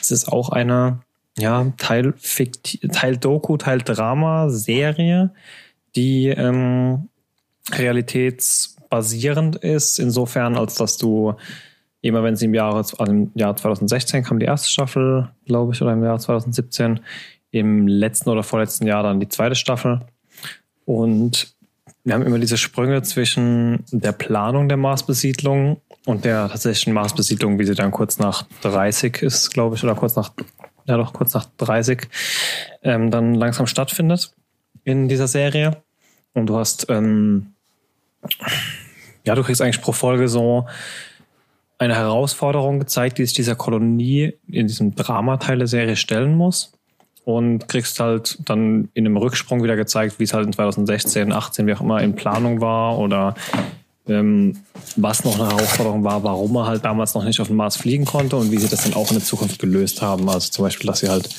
[0.00, 1.00] Es ist auch eine
[1.38, 5.30] ja, Teil, Fikti Teil Doku, Teil Drama-Serie,
[5.96, 7.08] die ähm,
[7.72, 11.34] realitätsbasierend ist, insofern, als dass du
[12.04, 15.80] immer wenn sie im Jahr, also im Jahr 2016 kam die erste Staffel, glaube ich,
[15.80, 17.00] oder im Jahr 2017,
[17.50, 20.00] im letzten oder vorletzten Jahr dann die zweite Staffel.
[20.84, 21.54] Und
[22.04, 27.64] wir haben immer diese Sprünge zwischen der Planung der Marsbesiedlung und der tatsächlichen Marsbesiedlung, wie
[27.64, 30.32] sie dann kurz nach 30 ist, glaube ich, oder kurz nach,
[30.84, 32.08] ja doch, kurz nach 30
[32.82, 34.34] ähm, dann langsam stattfindet
[34.84, 35.82] in dieser Serie.
[36.34, 37.54] Und du hast, ähm,
[39.24, 40.66] ja, du kriegst eigentlich pro Folge so
[41.78, 46.72] eine Herausforderung gezeigt, die sich dieser Kolonie in diesem Dramateil der Serie stellen muss.
[47.24, 51.66] Und kriegst halt dann in einem Rücksprung wieder gezeigt, wie es halt in 2016, 18,
[51.66, 53.34] wie auch immer in Planung war oder
[54.06, 54.58] ähm,
[54.96, 58.04] was noch eine Herausforderung war, warum er halt damals noch nicht auf den Mars fliegen
[58.04, 60.28] konnte und wie sie das dann auch in der Zukunft gelöst haben.
[60.28, 61.30] Also zum Beispiel, dass sie halt,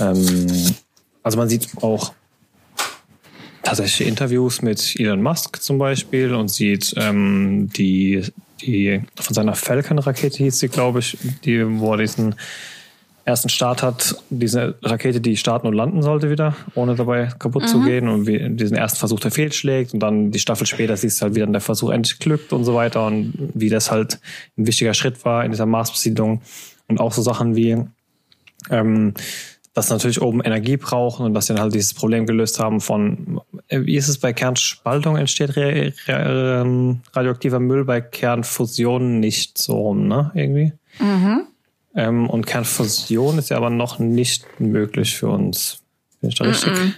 [0.00, 0.74] ähm,
[1.22, 2.12] also man sieht auch
[3.62, 8.24] tatsächlich Interviews mit Elon Musk zum Beispiel und sieht ähm, die
[8.60, 12.34] die von seiner Falcon-Rakete hieß sie, glaube ich, die, wo er diesen
[13.30, 17.66] ersten Start hat, diese Rakete, die starten und landen sollte wieder, ohne dabei kaputt mhm.
[17.66, 21.20] zu gehen und wie diesen ersten Versuch, der fehlschlägt und dann die Staffel später siehst
[21.20, 24.20] du halt, wie dann der Versuch endlich glückt und so weiter und wie das halt
[24.58, 26.42] ein wichtiger Schritt war in dieser Marsbesiedlung
[26.88, 27.84] und auch so Sachen wie
[28.70, 29.14] ähm,
[29.72, 33.40] dass natürlich oben Energie brauchen und dass sie dann halt dieses Problem gelöst haben von,
[33.68, 39.58] äh, wie ist es bei Kernspaltung entsteht re, re, ähm, radioaktiver Müll, bei Kernfusion nicht
[39.58, 40.32] so rum, ne?
[40.34, 40.72] Irgendwie.
[40.98, 41.46] Mhm.
[41.94, 45.82] Ähm, und Kernfusion ist ja aber noch nicht möglich für uns.
[46.20, 46.72] Bin ich da richtig?
[46.72, 46.94] Mhm.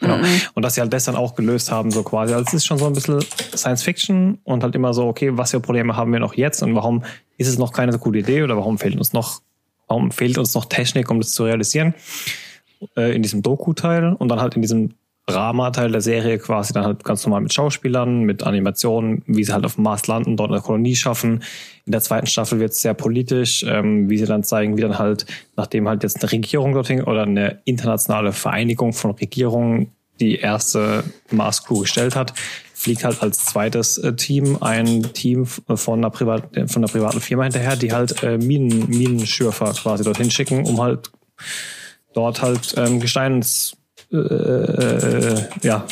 [0.00, 0.18] Genau.
[0.18, 0.40] Mhm.
[0.54, 2.34] Und dass sie halt das dann auch gelöst haben, so quasi.
[2.34, 3.20] Also es ist schon so ein bisschen
[3.54, 6.74] Science Fiction und halt immer so, okay, was für Probleme haben wir noch jetzt und
[6.74, 7.04] warum
[7.36, 9.40] ist es noch keine so gute Idee oder warum fehlt uns noch
[9.88, 11.94] warum fehlt uns noch Technik, um das zu realisieren?
[12.96, 14.94] Äh, in diesem Doku-Teil und dann halt in diesem
[15.28, 19.64] Drama-Teil der Serie quasi dann halt ganz normal mit Schauspielern, mit Animationen, wie sie halt
[19.64, 21.42] auf dem Mars landen, dort eine Kolonie schaffen.
[21.84, 24.98] In der zweiten Staffel wird es sehr politisch, ähm, wie sie dann zeigen, wie dann
[24.98, 31.04] halt, nachdem halt jetzt eine Regierung dorthin oder eine internationale Vereinigung von Regierungen die erste
[31.30, 32.34] Mars-Crew gestellt hat,
[32.74, 37.44] fliegt halt als zweites äh, Team ein Team von einer, Privat, von einer privaten Firma
[37.44, 41.10] hinterher, die halt äh, Minen, Minenschürfer quasi dorthin schicken, um halt
[42.14, 43.77] dort halt ähm, Gesteins,
[44.12, 45.84] äh, äh, ja,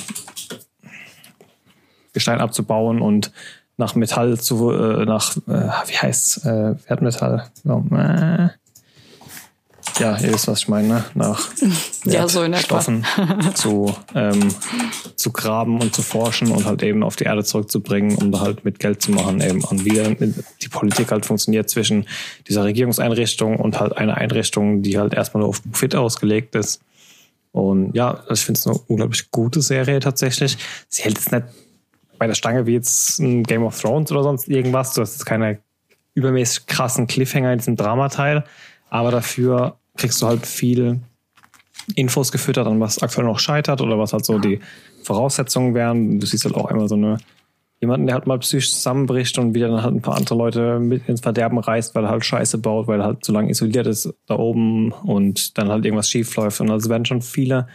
[2.12, 3.32] Gestein abzubauen und
[3.76, 8.48] nach Metall zu, äh, nach, äh, wie heißt's, äh, Wertmetall, äh,
[9.98, 11.04] ja, ihr wisst, was ich meine, ne?
[11.14, 11.48] nach
[12.04, 13.04] ja, so Stoffen
[13.54, 14.54] zu, ähm,
[15.14, 18.64] zu graben und zu forschen und halt eben auf die Erde zurückzubringen, um da halt
[18.64, 22.06] mit Geld zu machen, eben und wie die Politik halt funktioniert zwischen
[22.48, 26.80] dieser Regierungseinrichtung und halt einer Einrichtung, die halt erstmal nur auf Profit ausgelegt ist.
[27.56, 30.58] Und ja, also ich finde es eine unglaublich gute Serie tatsächlich.
[30.90, 31.46] Sie hält jetzt nicht
[32.18, 34.92] bei der Stange wie jetzt ein Game of Thrones oder sonst irgendwas.
[34.92, 35.60] Du hast jetzt keine
[36.12, 38.44] übermäßig krassen Cliffhanger in diesem Dramateil.
[38.90, 41.00] Aber dafür kriegst du halt viel
[41.94, 44.60] Infos gefüttert, an was aktuell noch scheitert oder was halt so die
[45.02, 46.20] Voraussetzungen wären.
[46.20, 47.16] Du siehst halt auch immer so eine
[47.80, 51.08] jemanden, der halt mal psychisch zusammenbricht und wieder dann halt ein paar andere Leute mit
[51.08, 54.12] ins Verderben reißt, weil er halt Scheiße baut, weil er halt so lange isoliert ist
[54.26, 56.60] da oben und dann halt irgendwas schief läuft.
[56.60, 57.68] Und also werden schon viele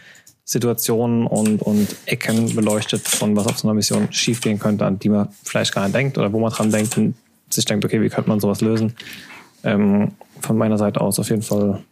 [0.44, 5.08] Situationen und, und Ecken beleuchtet, von was auf so einer Mission schiefgehen könnte, an die
[5.08, 7.14] man vielleicht gar nicht denkt oder wo man dran denkt und
[7.48, 8.94] sich denkt, okay, wie könnte man sowas lösen?
[9.62, 11.84] Ähm, von meiner Seite aus auf jeden Fall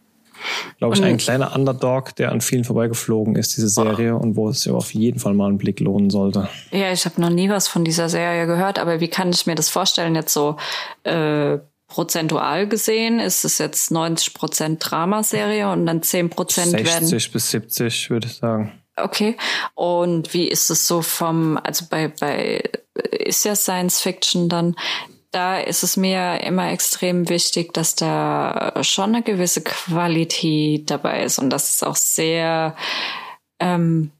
[0.77, 4.65] glaube ich, ein kleiner Underdog, der an vielen vorbeigeflogen ist, diese Serie, und wo es
[4.65, 6.49] ja auf jeden Fall mal einen Blick lohnen sollte.
[6.71, 9.55] Ja, ich habe noch nie was von dieser Serie gehört, aber wie kann ich mir
[9.55, 10.57] das vorstellen, jetzt so
[11.03, 13.19] äh, prozentual gesehen?
[13.19, 17.05] Ist es jetzt 90 Prozent Dramaserie und dann 10 Prozent werden...
[17.05, 18.71] 60 bis 70, würde ich sagen.
[18.95, 19.37] Okay.
[19.73, 22.63] Und wie ist es so vom, also bei, bei
[23.11, 24.75] ist ja Science Fiction dann,
[25.31, 31.39] da ist es mir immer extrem wichtig, dass da schon eine gewisse Qualität dabei ist
[31.39, 32.75] und das ist auch sehr
[33.59, 34.11] ähm,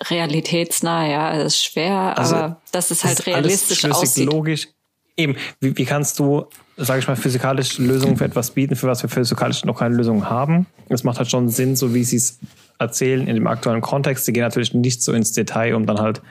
[0.00, 1.06] realitätsnah.
[1.06, 4.26] Ja, es ist schwer, also, aber dass es halt realistisch alles aussieht.
[4.26, 4.68] logisch.
[5.16, 9.02] Eben, wie, wie kannst du, sage ich mal, physikalische Lösungen für etwas bieten, für was
[9.02, 10.66] wir physikalisch noch keine Lösung haben?
[10.88, 12.38] Es macht halt schon Sinn, so wie sie es
[12.78, 14.24] erzählen in dem aktuellen Kontext.
[14.24, 16.22] Sie gehen natürlich nicht so ins Detail, um dann halt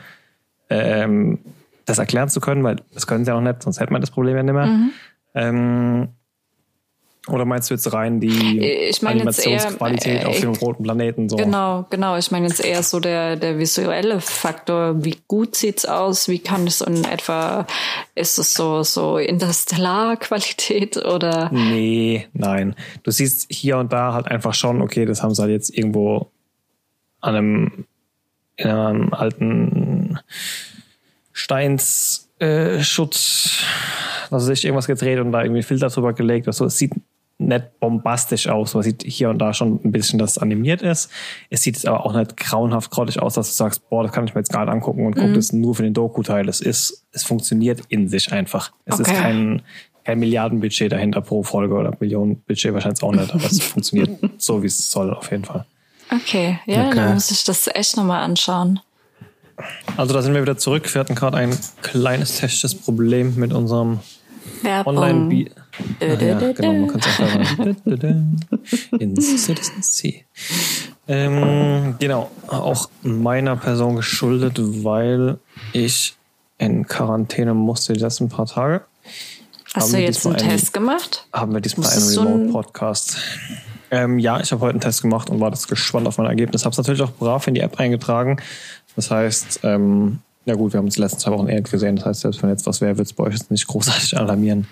[0.69, 1.39] ähm,
[1.87, 4.11] das erklären zu können, weil das können sie ja noch nicht, sonst hätte man das
[4.11, 4.67] Problem ja nicht mehr.
[4.67, 4.91] Mhm.
[5.33, 6.09] Ähm,
[7.27, 11.27] oder meinst du jetzt rein die ich mein Animationsqualität eher, äh, auf dem roten Planeten?
[11.27, 11.35] So?
[11.35, 12.15] Genau, genau.
[12.17, 15.03] Ich meine jetzt eher so der, der visuelle Faktor.
[15.03, 16.29] Wie gut sieht's aus?
[16.29, 17.67] Wie kann es in etwa,
[18.15, 21.49] ist es so, so Interstellar-Qualität oder?
[21.51, 22.75] Nee, nein.
[23.03, 26.31] Du siehst hier und da halt einfach schon, okay, das haben sie halt jetzt irgendwo
[27.19, 27.85] an einem,
[28.55, 30.19] in einem alten
[31.37, 33.63] Steins äh, Schutz,
[34.31, 36.47] was weiß ich, irgendwas gedreht und da irgendwie Filter drüber gelegt.
[36.47, 36.93] Also es sieht
[37.37, 38.73] nicht bombastisch aus.
[38.73, 41.11] Man sieht hier und da schon ein bisschen, dass es animiert ist.
[41.51, 44.25] Es sieht jetzt aber auch nicht grauenhaft grottig aus, dass du sagst, boah, das kann
[44.25, 45.21] ich mir jetzt gar nicht angucken und mhm.
[45.21, 46.49] guck das nur für den Doku-Teil.
[46.49, 48.71] Es ist, es funktioniert in sich einfach.
[48.85, 49.11] Es okay.
[49.11, 49.61] ist kein,
[50.05, 54.67] kein Milliardenbudget dahinter pro Folge oder Millionenbudget wahrscheinlich auch nicht, aber es funktioniert so, wie
[54.67, 55.67] es soll, auf jeden Fall.
[56.09, 56.95] Okay, ja, okay.
[56.95, 58.79] dann muss ich das echt nochmal anschauen.
[59.95, 60.93] Also da sind wir wieder zurück.
[60.93, 63.99] Wir hatten gerade ein kleines technisches Problem mit unserem
[64.85, 65.51] online bi
[66.01, 70.25] ja, ja, genau, man kann es auch in Citizen C.
[71.07, 75.37] Ähm, genau, auch meiner Person geschuldet, weil
[75.73, 76.15] ich
[76.57, 78.81] in Quarantäne musste die letzten paar Tage.
[79.73, 81.27] Hast du jetzt einen, einen Test gemacht?
[81.31, 83.17] Haben wir diesmal einen Remote-Podcast.
[83.89, 86.65] Ähm, ja, ich habe heute einen Test gemacht und war das gespannt auf mein Ergebnis.
[86.65, 88.37] Habe es natürlich auch brav in die App eingetragen.
[88.97, 91.95] Das heißt, ähm, ja gut, wir haben uns die letzten zwei Wochen ähnlich gesehen.
[91.95, 94.67] Das heißt, selbst wenn jetzt was wäre, wird es bei euch jetzt nicht großartig alarmieren.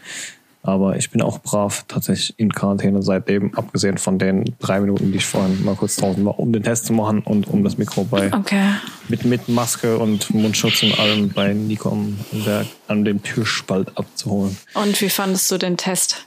[0.63, 5.19] Aber ich bin auch brav tatsächlich in Quarantäne seitdem, abgesehen von den drei Minuten, die
[5.19, 8.03] ich vorhin mal kurz draußen war, um den Test zu machen und um das Mikro
[8.03, 8.71] bei okay.
[9.07, 14.57] mit, mit Maske und Mundschutz und allem bei der, an dem Türspalt abzuholen.
[14.73, 16.25] Und wie fandest du den Test?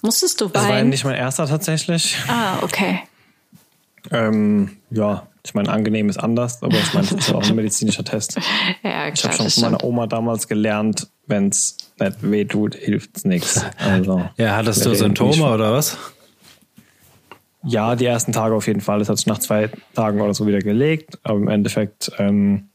[0.00, 0.54] Musstest du weinen?
[0.54, 2.16] Das war nicht mein erster tatsächlich.
[2.26, 3.00] Ah, okay.
[4.10, 8.04] Ähm, ja, ich meine, angenehm ist anders, aber ich meine, das ist auch ein medizinischer
[8.04, 8.36] Test.
[8.82, 12.74] ja, klar, ich habe schon von meiner Oma damals gelernt, wenn es nicht weh tut,
[12.74, 13.64] hilft es nichts.
[13.78, 15.96] Also, ja, hattest du Symptome oder was?
[17.64, 19.00] Ja, die ersten Tage auf jeden Fall.
[19.00, 21.18] Das hat sich nach zwei Tagen oder so wieder gelegt.
[21.22, 22.68] Aber im Endeffekt ähm,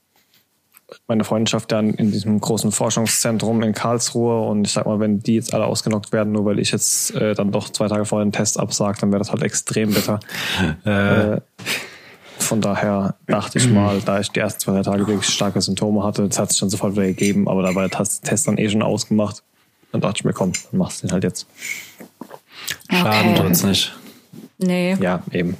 [1.08, 5.36] meine Freundschaft dann in diesem großen Forschungszentrum in Karlsruhe und ich sag mal, wenn die
[5.36, 8.32] jetzt alle ausgenockt werden, nur weil ich jetzt äh, dann doch zwei Tage vorher einen
[8.32, 10.20] Test absage, dann wäre das halt extrem bitter.
[10.86, 11.42] äh,
[12.44, 16.04] von daher dachte ich mal, da ich die ersten zwei, drei Tage wirklich starke Symptome
[16.04, 18.70] hatte, das hat sich dann sofort wieder gegeben, aber da war der Test dann eh
[18.70, 19.44] schon ausgemacht.
[19.92, 21.48] Dann dachte ich mir, komm, dann machst du den halt jetzt.
[22.90, 23.42] Schaden okay.
[23.42, 23.94] tut's nicht.
[24.58, 24.96] Nee.
[25.00, 25.58] Ja, eben.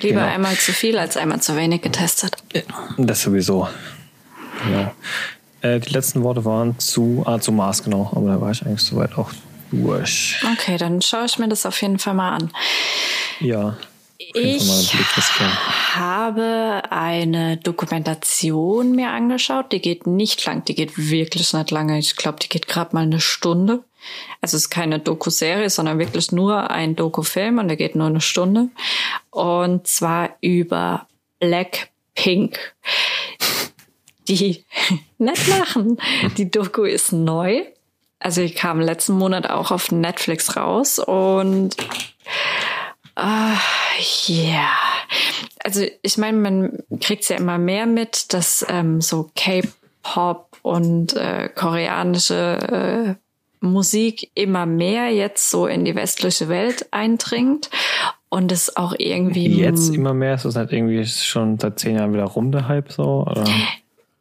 [0.00, 0.32] Lieber genau.
[0.32, 2.36] einmal zu viel als einmal zu wenig getestet.
[2.96, 3.68] Das sowieso.
[4.64, 4.92] Genau.
[5.62, 8.10] Äh, die letzten Worte waren zu, ah, zu Mars, genau.
[8.14, 9.30] Aber da war ich eigentlich soweit auch
[9.70, 10.42] durch.
[10.52, 12.50] Okay, dann schaue ich mir das auf jeden Fall mal an.
[13.40, 13.76] Ja.
[14.34, 14.94] Ich
[15.94, 19.72] habe eine Dokumentation mir angeschaut.
[19.72, 21.98] Die geht nicht lang, die geht wirklich nicht lange.
[21.98, 23.82] Ich glaube, die geht gerade mal eine Stunde.
[24.42, 28.20] Also es ist keine Doku-Serie, sondern wirklich nur ein Doku-Film und der geht nur eine
[28.20, 28.68] Stunde.
[29.30, 31.06] Und zwar über
[31.38, 32.58] Blackpink
[34.28, 34.64] die
[35.18, 35.98] nicht lachen.
[36.36, 37.64] Die Doku ist neu.
[38.18, 41.74] Also die kam letzten Monat auch auf Netflix raus und
[43.16, 44.68] ja, uh, yeah.
[45.64, 51.48] also ich meine, man kriegt ja immer mehr mit, dass ähm, so K-Pop und äh,
[51.54, 57.70] koreanische äh, Musik immer mehr jetzt so in die westliche Welt eindringt
[58.30, 59.48] und es auch irgendwie.
[59.48, 62.90] Jetzt immer mehr, ist es halt irgendwie schon seit zehn Jahren wieder rum, der Hype
[62.90, 63.26] so?
[63.26, 63.44] Oder?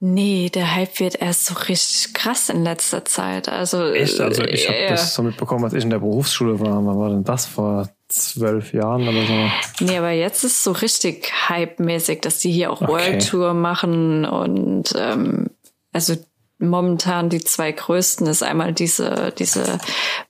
[0.01, 3.49] Nee, der Hype wird erst so richtig krass in letzter Zeit.
[3.49, 4.19] Also, Echt?
[4.19, 6.85] Also ich habe äh, das so mitbekommen, als ich in der Berufsschule war.
[6.85, 7.45] Wann war denn das?
[7.45, 9.85] Vor zwölf Jahren oder so?
[9.85, 12.91] Nee, aber jetzt ist so richtig hype-mäßig, dass die hier auch Okay.
[12.91, 15.49] World Tour machen und ähm,
[15.93, 16.15] also
[16.57, 19.77] momentan die zwei größten ist einmal diese diese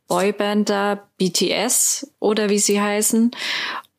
[0.07, 3.31] Boyband da BTS oder wie sie heißen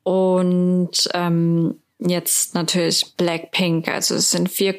[0.02, 3.88] und ähm, jetzt natürlich Blackpink.
[3.88, 4.76] Also es sind vier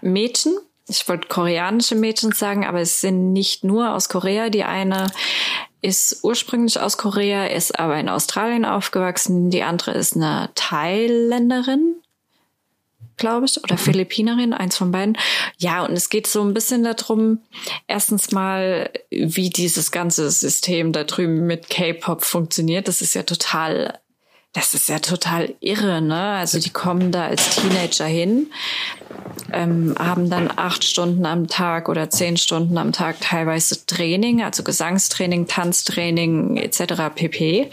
[0.00, 0.52] Mädchen.
[0.88, 4.50] Ich wollte koreanische Mädchen sagen, aber es sind nicht nur aus Korea.
[4.50, 5.06] Die eine
[5.82, 9.50] ist ursprünglich aus Korea, ist aber in Australien aufgewachsen.
[9.50, 11.96] Die andere ist eine Thailänderin,
[13.16, 15.18] glaube ich, oder Philippinerin, eins von beiden.
[15.58, 17.40] Ja, und es geht so ein bisschen darum,
[17.88, 22.86] erstens mal, wie dieses ganze System da drüben mit K-Pop funktioniert.
[22.86, 23.98] Das ist ja total,
[24.52, 26.20] das ist ja total irre, ne?
[26.20, 28.48] Also die kommen da als Teenager hin,
[29.50, 34.62] ähm, haben dann acht Stunden am Tag oder zehn Stunden am Tag teilweise Training, also
[34.62, 37.14] Gesangstraining, Tanztraining etc.
[37.14, 37.70] pp.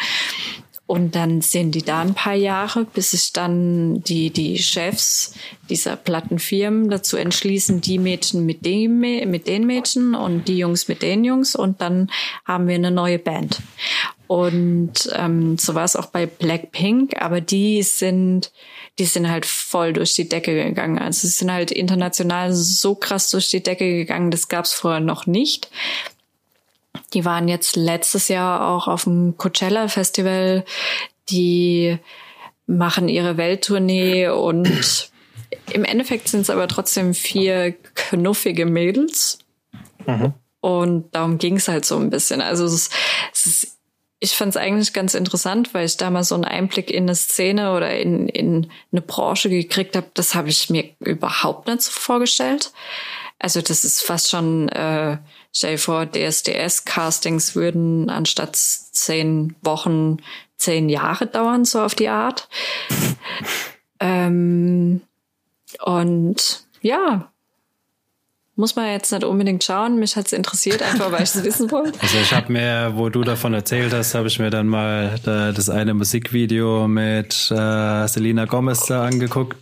[0.87, 5.35] Und dann sind die da ein paar Jahre, bis sich dann die, die Chefs
[5.69, 11.03] dieser Plattenfirmen dazu entschließen, die Mädchen mit, dem, mit den Mädchen und die Jungs mit
[11.03, 11.55] den Jungs.
[11.55, 12.09] Und dann
[12.43, 13.61] haben wir eine neue Band.
[14.29, 18.51] Und ähm, so war es auch bei Blackpink, aber die sind,
[18.99, 20.99] die sind halt voll durch die Decke gegangen.
[20.99, 25.25] Also sie sind halt international so krass durch die Decke gegangen, das gab's vorher noch
[25.25, 25.71] nicht.
[27.15, 30.63] Die waren jetzt letztes Jahr auch auf dem Coachella Festival.
[31.31, 31.97] Die
[32.67, 35.09] machen ihre Welttournee und
[35.73, 39.39] im Endeffekt sind es aber trotzdem vier knuffige Mädels.
[40.61, 42.41] Und darum ging es halt so ein bisschen.
[42.41, 42.91] Also es,
[43.33, 43.78] es ist,
[44.19, 47.15] ich fand es eigentlich ganz interessant, weil ich da mal so einen Einblick in eine
[47.15, 50.07] Szene oder in, in eine Branche gekriegt habe.
[50.13, 52.73] Das habe ich mir überhaupt nicht so vorgestellt.
[53.39, 55.17] Also das ist fast schon, äh,
[55.55, 60.17] stell dir vor, DSDS-Castings würden anstatt zehn Wochen
[60.57, 62.49] zehn Jahre dauern, so auf die Art.
[64.01, 65.01] ähm,
[65.81, 67.28] und ja,
[68.59, 69.97] muss man jetzt nicht unbedingt schauen.
[69.99, 71.97] Mich hat's interessiert, einfach weil ich es wissen wollte.
[72.01, 75.51] Also ich habe mir, wo du davon erzählt hast, habe ich mir dann mal da,
[75.53, 79.57] das eine Musikvideo mit äh, Selena Gomez da angeguckt.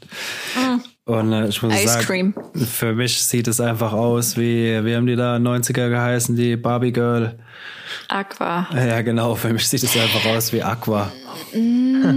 [1.06, 2.34] Und äh, ich muss Ice sagen, Cream.
[2.56, 6.92] für mich sieht es einfach aus wie, wie haben die da 90er geheißen, die Barbie
[6.92, 7.38] Girl.
[8.10, 8.68] Aqua.
[8.74, 11.12] Ja, genau, für mich sieht es einfach aus wie Aqua.
[11.54, 12.14] Ja,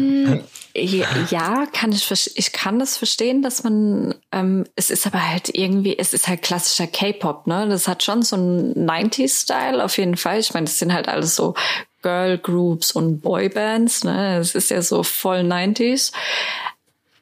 [0.75, 5.99] ja, kann ich, ich kann das verstehen, dass man, ähm, es ist aber halt irgendwie,
[5.99, 7.69] es ist halt klassischer K-Pop, ne?
[7.69, 10.39] Das hat schon so einen 90s-Style auf jeden Fall.
[10.39, 11.55] Ich meine, das sind halt alles so
[12.03, 14.39] Girl Groups und Boybands, ne?
[14.39, 16.13] Es ist ja so voll 90s.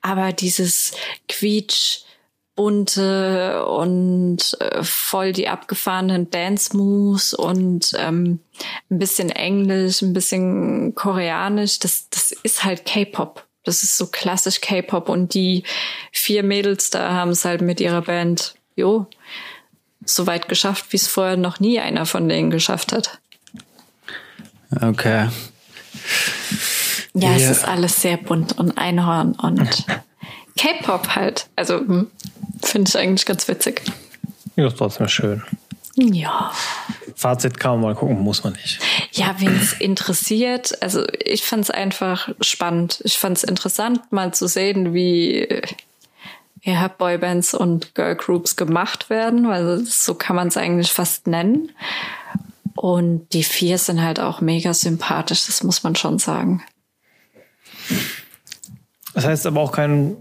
[0.02, 0.92] Aber dieses
[1.28, 2.00] Quietsch,
[2.58, 8.40] bunte und äh, voll die abgefahrenen Dance Moves und ähm,
[8.90, 13.46] ein bisschen Englisch, ein bisschen Koreanisch, das, das ist halt K-Pop.
[13.62, 15.62] Das ist so klassisch K-Pop und die
[16.10, 19.06] vier Mädels da haben es halt mit ihrer Band, jo,
[20.04, 23.20] so weit geschafft, wie es vorher noch nie einer von denen geschafft hat.
[24.82, 25.28] Okay.
[27.14, 27.50] Ja, es Ja.
[27.52, 29.84] ist alles sehr bunt und Einhorn und
[30.58, 31.46] K-Pop halt.
[31.54, 32.10] Also hm,
[32.62, 33.82] finde ich eigentlich ganz witzig.
[34.56, 35.42] Ja, ist trotzdem schön.
[35.94, 36.52] Ja.
[37.16, 38.78] Fazit kann man mal gucken, muss man nicht.
[39.12, 43.00] Ja, wen es interessiert, also ich fand es einfach spannend.
[43.04, 45.62] Ich fand es interessant, mal zu sehen, wie
[46.62, 51.72] ja, Boybands und Girlgroups gemacht werden, weil so kann man es eigentlich fast nennen.
[52.74, 56.62] Und die vier sind halt auch mega sympathisch, das muss man schon sagen.
[59.14, 60.16] Das heißt aber auch kein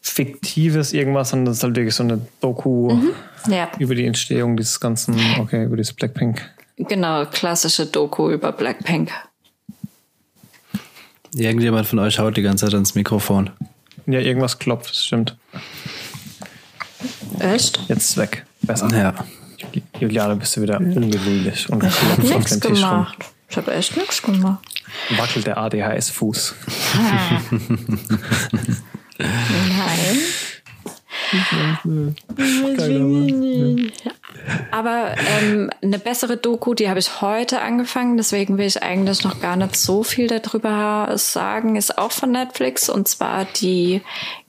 [0.00, 2.98] fiktives irgendwas, sondern das ist halt wirklich so eine Doku
[3.48, 6.42] Ja, über die Entstehung dieses ganzen, okay, über dieses Blackpink.
[6.76, 9.10] genau, klassische Doku über Blackpink.
[11.34, 13.50] Irgendjemand von euch haut die ganze Zeit ans Mikrofon.
[14.06, 15.36] Ja, irgendwas klopft, das stimmt.
[17.38, 17.80] Echt?
[17.88, 18.44] Jetzt ist weg.
[18.62, 18.88] Besser.
[18.96, 19.14] Ja.
[19.98, 22.90] Juliane, bist du wieder ungeduldig und klopfst auf Nichts den Tisch rum.
[22.90, 23.18] gemacht.
[23.48, 24.60] Ich habe echt nichts gemacht.
[25.16, 26.54] Wackelt der ADHS-Fuß.
[29.20, 30.22] Nein.
[34.70, 39.40] Aber ähm, eine bessere Doku, die habe ich heute angefangen, deswegen will ich eigentlich noch
[39.40, 44.02] gar nicht so viel darüber sagen, ist auch von Netflix und zwar die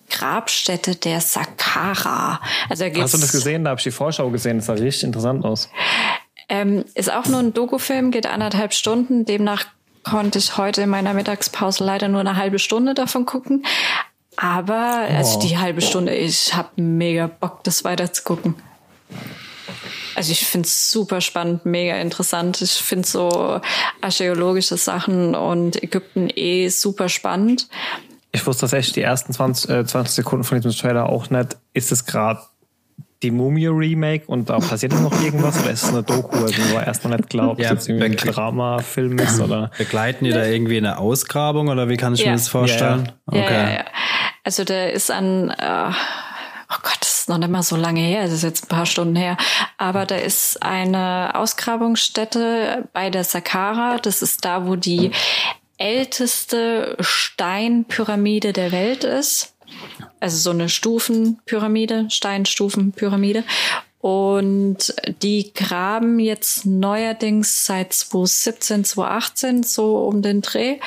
[0.10, 2.42] Grabstätte der Sakara.
[2.70, 3.64] Also Hast du das gesehen?
[3.64, 4.58] Da habe ich die Vorschau gesehen.
[4.58, 5.70] Das sah richtig interessant aus.
[6.50, 9.26] Ähm, ist auch nur ein Doku-Film, geht anderthalb Stunden.
[9.26, 9.66] Demnach
[10.04, 13.64] konnte ich heute in meiner Mittagspause leider nur eine halbe Stunde davon gucken.
[14.44, 15.14] Aber oh.
[15.16, 18.56] also die halbe Stunde, ich habe mega Bock, das weiter zu gucken.
[20.16, 22.60] Also ich finde es super spannend, mega interessant.
[22.62, 23.62] Ich finde so
[24.02, 27.68] archäologische Sachen und Ägypten eh super spannend.
[28.32, 31.58] Ich wusste tatsächlich die ersten 20, äh, 20 Sekunden von diesem Trailer auch nicht.
[31.74, 32.42] Ist es gerade
[33.22, 37.04] die Mumie-Remake und da passiert noch irgendwas oder ist es eine Doku, also man erst
[37.04, 39.70] noch nicht glaubt, ja, dass es irgendwie ein Drama-Film ist oder.
[39.78, 42.32] Begleiten die da irgendwie eine Ausgrabung oder wie kann ich ja.
[42.32, 43.12] mir das vorstellen?
[43.32, 43.44] Ja, ja.
[43.44, 43.84] Okay.
[44.44, 48.24] Also der ist an, äh, oh Gott, das ist noch nicht mal so lange her,
[48.24, 49.38] das ist jetzt ein paar Stunden her,
[49.78, 55.12] aber da ist eine Ausgrabungsstätte bei der Saqqara, das ist da, wo die
[55.78, 59.56] älteste Steinpyramide der Welt ist.
[60.20, 63.44] Also so eine Stufenpyramide, Steinstufenpyramide.
[64.00, 70.80] Und die graben jetzt neuerdings seit 2017, 2018, so um den Dreh,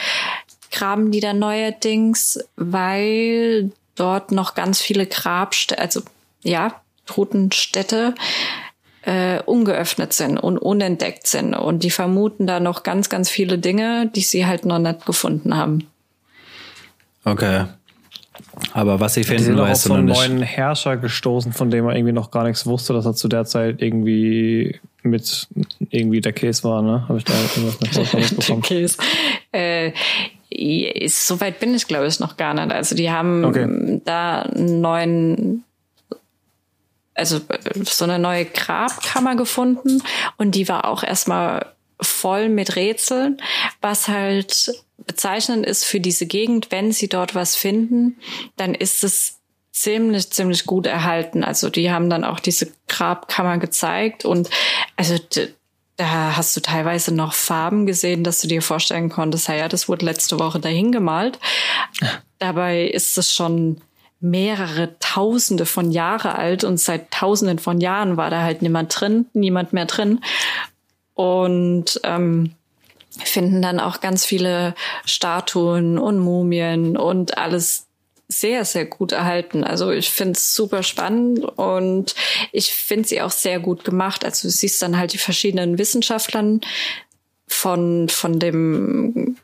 [0.75, 6.03] graben die dann neuerdings, weil dort noch ganz viele Grabstätte, also
[6.43, 8.15] ja, Totenstädte
[9.03, 11.55] äh, ungeöffnet sind und unentdeckt sind.
[11.55, 15.57] Und die vermuten da noch ganz, ganz viele Dinge, die sie halt noch nicht gefunden
[15.57, 15.87] haben.
[17.25, 17.67] Okay.
[18.73, 21.87] Aber was sie finden, die sind weißt auf so einen neuen Herrscher gestoßen, von dem
[21.87, 25.49] er irgendwie noch gar nichts wusste, dass er zu der Zeit irgendwie mit
[25.91, 27.05] irgendwie der Case war, ne?
[27.09, 28.63] Habe ich da irgendwas mit bekommen?
[28.69, 28.99] der Case.
[29.53, 29.93] Äh,
[31.07, 32.73] Soweit bin ich, glaube ich, noch gar nicht.
[32.73, 34.01] Also die haben okay.
[34.05, 35.65] da einen neuen
[37.15, 37.41] also
[37.85, 40.03] so eine neue Grabkammer gefunden
[40.37, 43.41] und die war auch erstmal voll mit Rätseln,
[43.81, 44.73] was halt
[45.07, 48.19] bezeichnend ist für diese Gegend, wenn sie dort was finden,
[48.57, 49.39] dann ist es
[49.71, 51.45] ziemlich, ziemlich gut erhalten.
[51.45, 54.49] Also die haben dann auch diese Grabkammer gezeigt und
[54.97, 55.19] also
[55.97, 60.05] da hast du teilweise noch Farben gesehen, dass du dir vorstellen konntest, ja, das wurde
[60.05, 61.39] letzte Woche dahin gemalt.
[62.39, 63.81] Dabei ist es schon
[64.21, 69.27] mehrere Tausende von Jahre alt und seit Tausenden von Jahren war da halt niemand drin,
[69.35, 70.21] niemand mehr drin.
[71.13, 72.55] Und ähm,
[73.23, 74.75] finden dann auch ganz viele
[75.05, 77.87] Statuen und Mumien und alles
[78.29, 79.65] sehr, sehr gut erhalten.
[79.65, 82.15] Also ich finde es super spannend und
[82.53, 84.25] ich finde sie auch sehr gut gemacht.
[84.25, 86.61] Also du siehst dann halt die verschiedenen Wissenschaftlern
[87.47, 89.37] von, von dem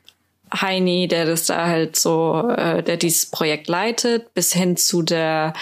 [0.52, 5.52] Heini, der das da halt so, äh, der dieses Projekt leitet, bis hin zu der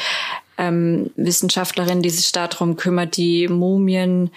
[0.57, 4.31] ähm, Wissenschaftlerin, die sich darum kümmert, die Mumien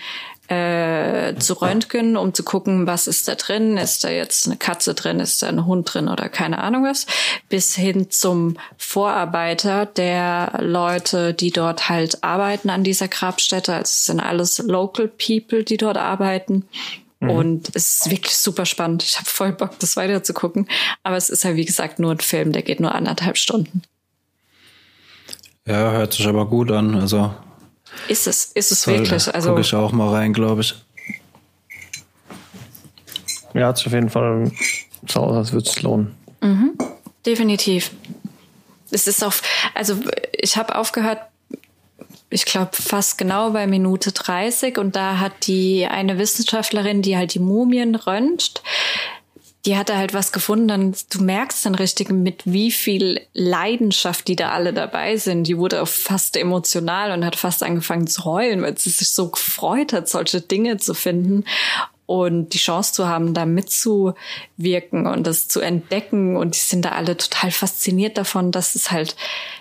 [0.47, 4.93] äh, zu röntgen, um zu gucken, was ist da drin, ist da jetzt eine Katze
[4.93, 7.05] drin, ist da ein Hund drin oder keine Ahnung was,
[7.47, 13.73] bis hin zum Vorarbeiter der Leute, die dort halt arbeiten an dieser Grabstätte.
[13.73, 16.67] Also es sind alles Local People, die dort arbeiten.
[17.21, 17.29] Mhm.
[17.29, 19.03] Und es ist wirklich super spannend.
[19.03, 20.67] Ich habe voll Bock, das weiter zu gucken.
[21.03, 23.83] Aber es ist ja, wie gesagt, nur ein Film, der geht nur anderthalb Stunden.
[25.65, 26.95] Ja, hört sich aber gut an.
[26.95, 27.33] Also
[28.07, 29.33] ist es, ist es wirklich.
[29.33, 30.75] Also gucke ich auch mal rein, glaube ich.
[33.53, 34.51] Ja, hat auf jeden Fall
[35.07, 36.15] so aus, als würde es lohnen.
[36.41, 36.77] Mhm,
[37.25, 37.91] definitiv.
[38.91, 39.41] Es ist auf,
[39.73, 39.97] also
[40.33, 41.19] ich habe aufgehört
[42.31, 44.77] ich glaube, fast genau bei Minute 30.
[44.77, 48.63] Und da hat die eine Wissenschaftlerin, die halt die Mumien röntgt,
[49.65, 54.27] die hat da halt was gefunden, dann du merkst dann richtig, mit wie viel Leidenschaft
[54.27, 55.43] die da alle dabei sind.
[55.43, 59.29] Die wurde auch fast emotional und hat fast angefangen zu heulen, weil sie sich so
[59.29, 61.45] gefreut hat, solche Dinge zu finden
[62.07, 66.35] und die Chance zu haben, da mitzuwirken und das zu entdecken.
[66.35, 69.15] Und die sind da alle total fasziniert davon, dass es halt,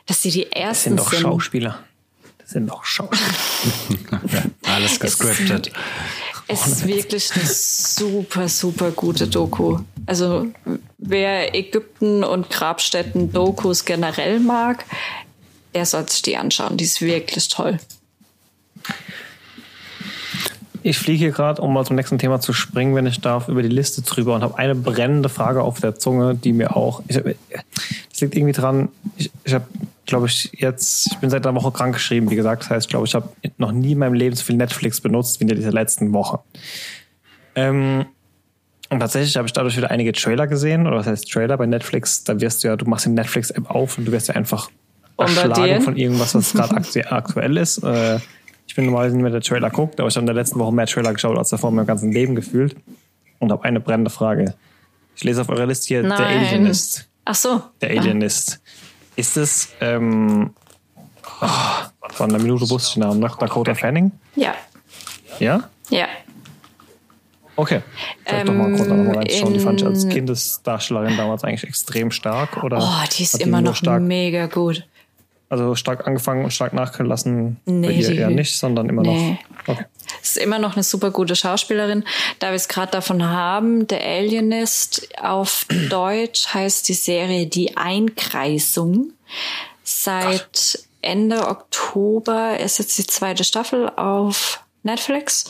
[0.06, 0.98] dass sie die ersten das sind.
[0.98, 1.20] Doch sind.
[1.20, 1.78] Schauspieler
[2.44, 4.20] sind noch Schauspieler.
[4.64, 5.72] Alles gescriptet.
[6.52, 9.78] Es ist wirklich eine super, super gute Doku.
[10.06, 10.48] Also
[10.98, 14.84] wer Ägypten und Grabstätten Dokus generell mag,
[15.74, 16.76] der sollte sich die anschauen.
[16.76, 17.78] Die ist wirklich toll.
[20.82, 23.62] Ich fliege hier gerade, um mal zum nächsten Thema zu springen, wenn ich darf, über
[23.62, 27.02] die Liste drüber und habe eine brennende Frage auf der Zunge, die mir auch.
[27.08, 28.88] Ich, das liegt irgendwie dran.
[29.16, 29.66] Ich, ich habe
[30.10, 32.64] glaube ich, jetzt, ich bin seit einer Woche krank geschrieben, wie gesagt.
[32.64, 35.40] Das heißt, ich glaube, ich habe noch nie in meinem Leben so viel Netflix benutzt
[35.40, 36.40] wie in dieser letzten Woche.
[37.54, 38.04] Ähm,
[38.90, 42.24] und tatsächlich habe ich dadurch wieder einige Trailer gesehen, oder was heißt Trailer bei Netflix?
[42.24, 44.68] Da wirst du ja, du machst die Netflix-App auf und du wirst ja einfach
[45.16, 46.76] erschlagen von irgendwas, was gerade
[47.10, 47.78] aktuell ist.
[47.84, 48.18] Äh,
[48.70, 50.72] ich bin normalerweise nicht mehr der Trailer guckt, aber ich habe in der letzten Woche
[50.72, 52.76] mehr Trailer geschaut als davor in meinem ganzen Leben gefühlt.
[53.40, 54.54] Und habe eine brennende Frage.
[55.16, 56.16] Ich lese auf eurer Liste hier, Nein.
[56.16, 57.08] der Alienist.
[57.24, 57.62] Ach so.
[57.80, 58.60] Der Alienist.
[59.16, 60.50] Ist es ähm,
[61.40, 61.46] oh,
[62.10, 64.12] von der Minute wusste ich den Namen noch Dakota Fanning?
[64.36, 64.54] Ja.
[65.40, 65.68] Ja?
[65.88, 66.06] Ja.
[67.56, 67.82] Okay.
[68.24, 69.52] Vielleicht doch mal kurz noch mal reinschauen.
[69.52, 72.62] Die fand ich als Kindesdarstellerin damals eigentlich extrem stark.
[72.62, 74.86] Oder Oh, die ist immer nur noch stark, mega gut.
[75.50, 79.36] Also stark angefangen und stark nachgelassen Nee, die- eher nicht, sondern immer Nee.
[79.66, 79.74] noch.
[79.74, 79.84] Okay.
[80.22, 82.04] Ist immer noch eine super gute Schauspielerin.
[82.38, 89.12] Da wir es gerade davon haben, The Alienist auf Deutsch heißt die Serie Die Einkreisung.
[89.82, 95.44] Seit Ende Oktober ist jetzt die zweite Staffel auf Netflix.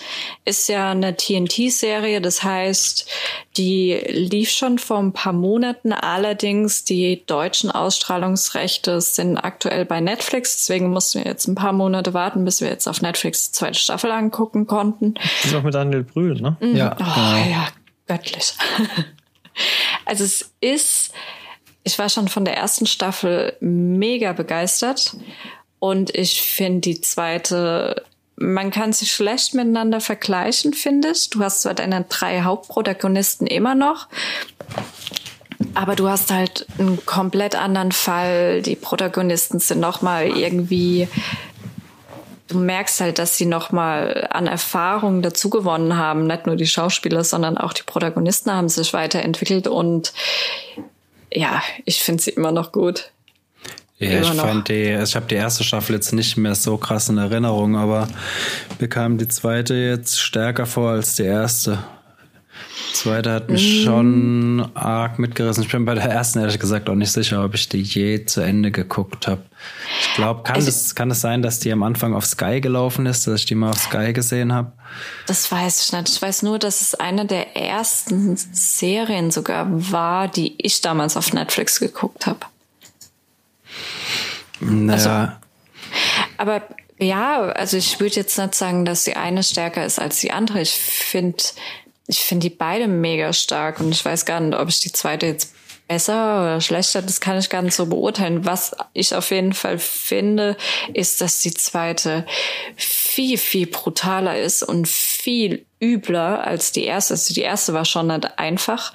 [0.44, 3.08] Ist ja eine TNT-Serie, das heißt,
[3.56, 5.92] die lief schon vor ein paar Monaten.
[5.92, 10.56] Allerdings die deutschen Ausstrahlungsrechte sind aktuell bei Netflix.
[10.56, 13.78] Deswegen mussten wir jetzt ein paar Monate warten, bis wir jetzt auf Netflix die zweite
[13.78, 15.14] Staffel angucken konnten.
[15.14, 16.56] Das ist auch mit Daniel Brühl, ne?
[16.60, 17.68] Ja, Oh, ja,
[18.06, 18.52] göttlich.
[20.04, 21.12] also es ist,
[21.84, 25.16] ich war schon von der ersten Staffel mega begeistert
[25.78, 28.04] und ich finde die zweite,
[28.40, 31.30] man kann sie schlecht miteinander vergleichen, finde ich.
[31.30, 34.08] Du hast zwar deine drei Hauptprotagonisten immer noch,
[35.74, 38.62] aber du hast halt einen komplett anderen Fall.
[38.62, 41.06] Die Protagonisten sind noch mal irgendwie
[42.48, 46.26] du merkst halt, dass sie nochmal an Erfahrung dazugewonnen haben.
[46.26, 50.12] Nicht nur die Schauspieler, sondern auch die Protagonisten haben sich weiterentwickelt und
[51.32, 53.12] ja, ich finde sie immer noch gut.
[54.00, 57.10] Ja, ich fand die, also ich habe die erste Staffel jetzt nicht mehr so krass
[57.10, 58.08] in Erinnerung, aber
[58.78, 61.78] mir kam die zweite jetzt stärker vor als die erste.
[62.88, 65.62] Die zweite hat mich schon arg mitgerissen.
[65.64, 68.40] Ich bin bei der ersten ehrlich gesagt auch nicht sicher, ob ich die je zu
[68.40, 69.42] Ende geguckt habe.
[70.00, 73.04] Ich glaube, kann, Also- es kann es sein, dass die am Anfang auf Sky gelaufen
[73.06, 74.72] ist, dass ich die mal auf Sky gesehen habe?
[75.26, 76.08] Das weiß ich nicht.
[76.08, 81.32] Ich weiß nur, dass es eine der ersten Serien sogar war, die ich damals auf
[81.32, 82.40] Netflix geguckt habe.
[84.60, 85.40] Naja,
[86.36, 86.62] Aber
[86.98, 90.60] ja, also ich würde jetzt nicht sagen, dass die eine stärker ist als die andere.
[90.60, 91.42] Ich finde,
[92.06, 95.26] ich finde die beide mega stark und ich weiß gar nicht, ob ich die zweite
[95.26, 95.54] jetzt
[95.90, 98.44] besser oder schlechter, das kann ich gar nicht so beurteilen.
[98.44, 100.56] Was ich auf jeden Fall finde,
[100.94, 102.26] ist, dass die zweite
[102.76, 107.14] viel, viel brutaler ist und viel übler als die erste.
[107.14, 108.92] Also die erste war schon nicht einfach,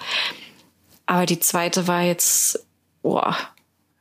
[1.06, 2.66] aber die zweite war jetzt,
[3.02, 3.36] boah,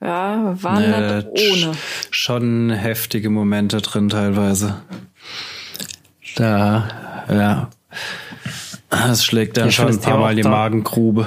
[0.00, 1.72] ja, war äh, ohne.
[2.10, 4.76] schon heftige Momente drin teilweise.
[6.36, 6.88] Da,
[7.28, 7.70] ja.
[8.90, 11.26] Das schlägt dann Ich schon ein paar Mal die da- Magengrube.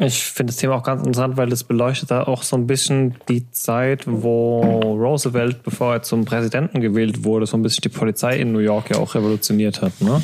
[0.00, 3.16] Ich finde das Thema auch ganz interessant, weil es beleuchtet da auch so ein bisschen
[3.28, 8.38] die Zeit, wo Roosevelt, bevor er zum Präsidenten gewählt wurde, so ein bisschen die Polizei
[8.38, 10.00] in New York ja auch revolutioniert hat.
[10.00, 10.22] Ne?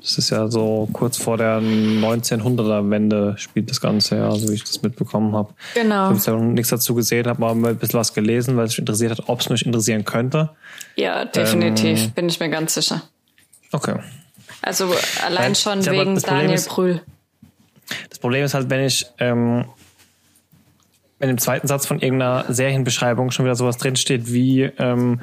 [0.00, 4.64] Das ist ja so kurz vor der 1900er-Wende spielt das Ganze ja, so wie ich
[4.64, 5.52] das mitbekommen habe.
[5.74, 6.12] Genau.
[6.12, 8.78] Ich habe ja nichts dazu gesehen, habe mal ein bisschen was gelesen, weil es mich
[8.80, 10.50] interessiert hat, ob es mich interessieren könnte.
[10.96, 13.02] Ja, definitiv, Ähm, bin ich mir ganz sicher.
[13.72, 13.96] Okay.
[14.62, 14.92] Also
[15.24, 17.00] allein schon wegen Daniel ist- Brühl.
[18.08, 19.66] Das Problem ist halt, wenn ich ähm,
[21.18, 25.20] wenn im zweiten Satz von irgendeiner Serienbeschreibung schon wieder sowas drinsteht wie ähm,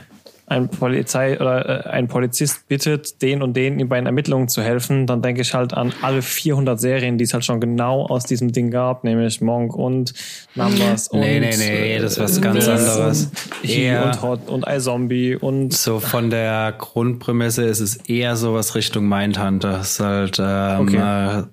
[0.49, 4.61] ein Polizei oder äh, ein Polizist bittet den und den ihm bei den Ermittlungen zu
[4.61, 8.23] helfen, dann denke ich halt an alle 400 Serien, die es halt schon genau aus
[8.25, 10.13] diesem Ding gab, nämlich Monk und
[10.55, 13.25] Numbers und Nee, nee, nee, das ist was äh, ganz anderes.
[13.25, 13.31] und
[13.69, 18.75] He Eher- und Hot und iZombie und So von der Grundprämisse ist es eher sowas
[18.75, 19.79] Richtung Mindhunter.
[19.81, 21.39] Es ist halt, ähm, Okay.
[21.39, 21.43] äh,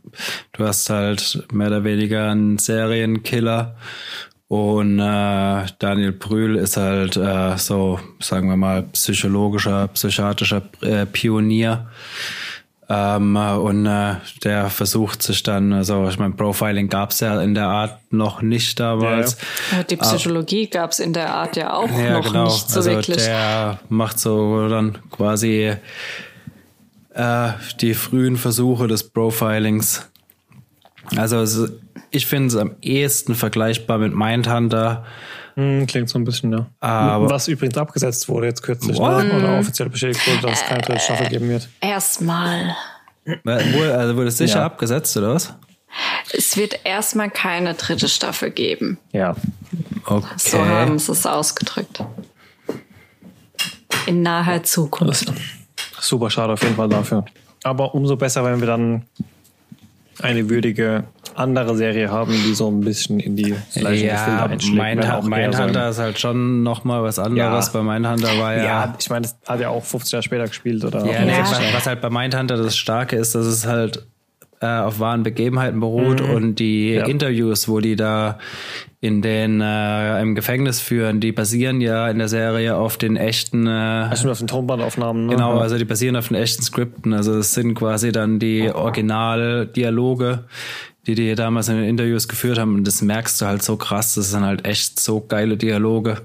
[0.53, 3.77] du hast halt mehr oder weniger einen Serienkiller
[4.49, 11.89] und äh, Daniel Brühl ist halt äh, so, sagen wir mal, psychologischer, psychiatrischer äh, Pionier.
[12.89, 17.55] Ähm, äh, und äh, der versucht sich dann, also ich meine, Profiling gab's ja in
[17.55, 19.37] der Art noch nicht damals.
[19.73, 22.45] Ja, Die Psychologie gab's in der Art ja auch Ja, noch genau.
[22.45, 23.17] nicht so also wirklich.
[23.17, 25.73] der macht so dann quasi
[27.15, 27.49] äh,
[27.81, 30.09] die frühen Versuche des Profilings.
[31.17, 31.73] Also es,
[32.17, 35.05] ich finde es am ehesten vergleichbar mit Mindhunter.
[35.55, 36.67] Hm, klingt so ein bisschen, ja.
[36.81, 39.25] Aber- Was übrigens abgesetzt wurde jetzt kürzlich, What?
[39.25, 39.35] ne?
[39.39, 41.69] oder offiziell bestätigt wurde, dass es keine dritte Staffel geben wird.
[41.81, 42.75] Erstmal.
[43.25, 44.67] Wurde, also wurde es sicher Ja.
[44.67, 45.55] abgesetzt, oder was?
[46.33, 48.99] Es wird erstmal keine dritte Staffel geben.
[49.13, 49.35] Ja,
[50.09, 50.27] Okay.
[50.37, 52.05] So haben sie es ausgedrückt.
[54.07, 55.33] In naher Zukunft.
[56.01, 57.25] Super schade auf jeden Fall dafür.
[57.65, 59.05] Aber umso besser, wenn wir dann
[60.23, 61.05] eine würdige
[61.35, 64.83] andere Serie haben, die so ein bisschen in die gleiche ja, Gefilde einschlägt.
[64.83, 67.67] Mindhunter, Mindhunter ist halt schon noch mal was anderes.
[67.67, 67.73] Ja.
[67.73, 70.85] Bei Mindhunter war ja, ja, ich meine, das hat ja auch 50 Jahre später gespielt.
[70.85, 71.33] Oder Ja, nee,
[71.73, 74.07] was halt bei Mindhunter das Starke ist, dass es halt
[74.61, 76.31] äh, auf wahren Begebenheiten beruht Mhm.
[76.35, 77.07] und die Ja.
[77.07, 78.39] Interviews, wo die da
[79.01, 83.67] in den äh, im Gefängnis führen, die basieren ja in der Serie auf den echten
[83.67, 85.27] äh, Stimmt, auf den Tonbandaufnahmen.
[85.27, 85.33] Ne?
[85.35, 87.13] Genau, also die basieren auf den echten Skripten.
[87.13, 90.45] Also es sind quasi dann die Originaldialoge,
[91.07, 92.75] die die damals in den Interviews geführt haben.
[92.75, 94.15] Und das merkst du halt so krass.
[94.15, 96.23] Das sind halt echt so geile Dialoge.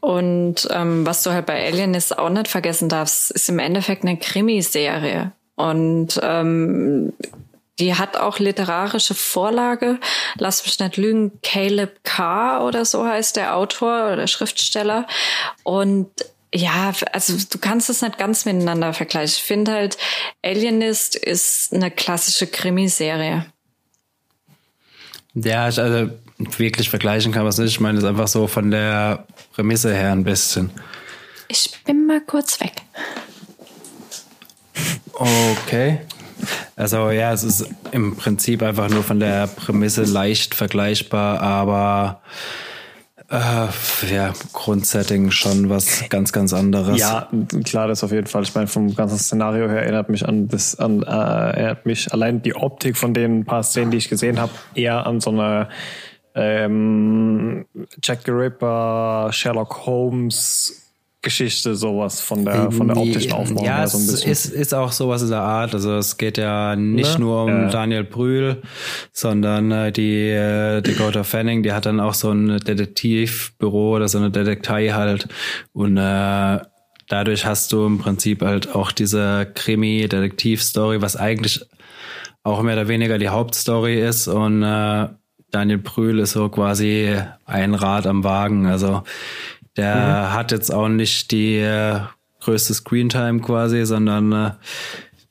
[0.00, 4.18] Und ähm, was du halt bei Alienist auch nicht vergessen darfst, ist im Endeffekt eine
[4.18, 5.32] Krimiserie.
[5.56, 7.12] Und ähm,
[7.78, 9.98] die hat auch literarische Vorlage.
[10.38, 15.06] Lass mich nicht lügen, Caleb Carr oder so heißt der Autor oder Schriftsteller.
[15.64, 16.08] Und
[16.54, 19.34] ja, also du kannst es nicht ganz miteinander vergleichen.
[19.36, 19.98] Ich finde halt,
[20.44, 23.46] Alienist ist eine klassische Krimiserie.
[25.34, 27.70] Ja, ich- also wirklich vergleichen kann man es nicht.
[27.72, 30.70] Ich meine, es ist einfach so von der Prämisse her ein bisschen.
[31.48, 32.72] Ich bin mal kurz weg.
[35.12, 36.00] Okay.
[36.76, 42.20] Also ja, es ist im Prinzip einfach nur von der Prämisse leicht vergleichbar, aber
[43.30, 46.98] äh, ja, Grundsetting schon was ganz, ganz anderes.
[46.98, 47.28] Ja,
[47.64, 48.42] klar, das auf jeden Fall.
[48.42, 52.42] Ich meine, vom ganzen Szenario her erinnert mich an das, an, äh, erinnert mich allein
[52.42, 55.68] die Optik von den paar Szenen, die ich gesehen habe, eher an so eine
[56.34, 57.66] ähm,
[58.02, 60.83] Jack the Ripper, Sherlock Holmes
[61.24, 64.30] Geschichte, sowas von der von der optischen Aufbau Ja, her es so ein bisschen.
[64.30, 65.74] ist, ist auch sowas in der Art.
[65.74, 67.24] Also es geht ja nicht Ne?
[67.24, 67.68] nur um Ja.
[67.70, 68.62] Daniel Brühl,
[69.12, 74.18] sondern äh, die äh, Dakota Fanning, die hat dann auch so ein Detektivbüro oder so
[74.18, 75.26] eine Detektei halt.
[75.72, 76.58] Und äh,
[77.08, 81.66] dadurch hast du im Prinzip halt auch diese Krimi-Detektiv-Story, was eigentlich
[82.42, 84.28] auch mehr oder weniger die Hauptstory ist.
[84.28, 85.08] Und äh,
[85.50, 87.16] Daniel Brühl ist so quasi
[87.46, 88.66] ein Rad am Wagen.
[88.66, 89.02] Also
[89.76, 92.00] der hat jetzt auch nicht die äh,
[92.40, 94.50] größte Screentime quasi, sondern äh,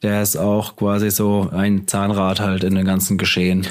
[0.02, 3.66] der ist auch quasi so ein Zahnrad halt in dem ganzen Geschehen.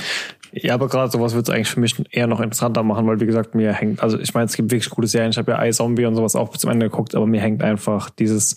[0.53, 3.27] Ja, aber gerade sowas wird es eigentlich für mich eher noch interessanter machen, weil wie
[3.27, 6.05] gesagt, mir hängt, also ich meine, es gibt wirklich gute Serien, ich habe ja iZombie
[6.05, 8.57] und sowas auch bis zum Ende geguckt, aber mir hängt einfach dieses,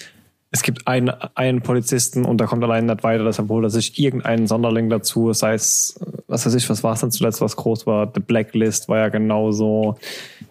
[0.51, 3.97] es gibt einen, einen Polizisten und da kommt allein nicht weiter, deshalb holt er sich
[3.97, 5.97] irgendeinen Sonderling dazu, sei es,
[6.27, 9.09] was weiß ich, was war es dann zuletzt, was groß war, The Blacklist war ja
[9.09, 9.97] genauso,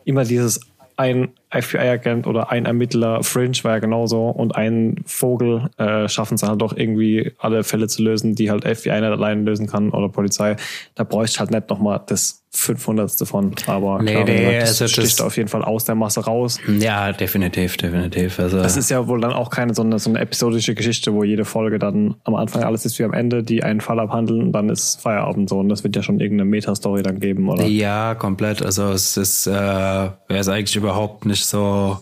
[0.07, 0.61] immer dieses
[0.97, 6.43] ein FBI-Agent oder ein Ermittler, Fringe war ja genauso und ein Vogel äh, schaffen es
[6.43, 10.09] halt doch irgendwie alle Fälle zu lösen, die halt FBI nicht alleine lösen kann oder
[10.09, 10.57] Polizei.
[10.95, 13.11] Da bräuchte ich halt nicht nochmal das 500.
[13.27, 16.25] von, aber Nee, klar, nee, das also das- sticht auf jeden Fall aus der Masse
[16.25, 16.59] raus.
[16.79, 18.39] Ja, definitiv, definitiv.
[18.39, 21.25] Also Das ist ja wohl dann auch keine so eine, so eine episodische Geschichte, wo
[21.25, 24.53] jede Folge dann am Anfang alles ist wie am Ende, die einen Fall abhandeln und
[24.53, 25.59] dann ist Feierabend so.
[25.59, 27.65] Und das wird ja schon irgendeine Meta-Story dann geben, oder?
[27.65, 28.65] Ja, komplett.
[28.65, 31.99] Also es ist, äh, er ist eigentlich überhaupt nicht so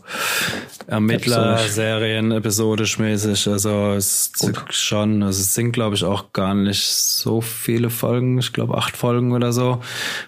[0.87, 3.49] Ermittler-Serien episodisch mäßig.
[3.49, 8.39] Also es ist schon, also es sind glaube ich auch gar nicht so viele Folgen.
[8.39, 9.81] Ich glaube acht Folgen oder so.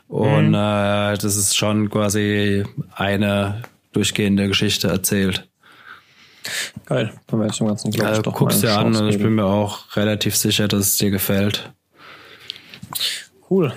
[0.09, 3.63] Und äh, das ist schon quasi eine
[3.93, 5.49] durchgehende Geschichte erzählt.
[6.87, 7.13] Geil.
[7.27, 9.19] Dann werde ich dem Ganzen, glaube ich, Also doch guckst mal dir an und ich
[9.19, 11.73] bin mir auch relativ sicher, dass es dir gefällt.
[13.49, 13.73] Cool.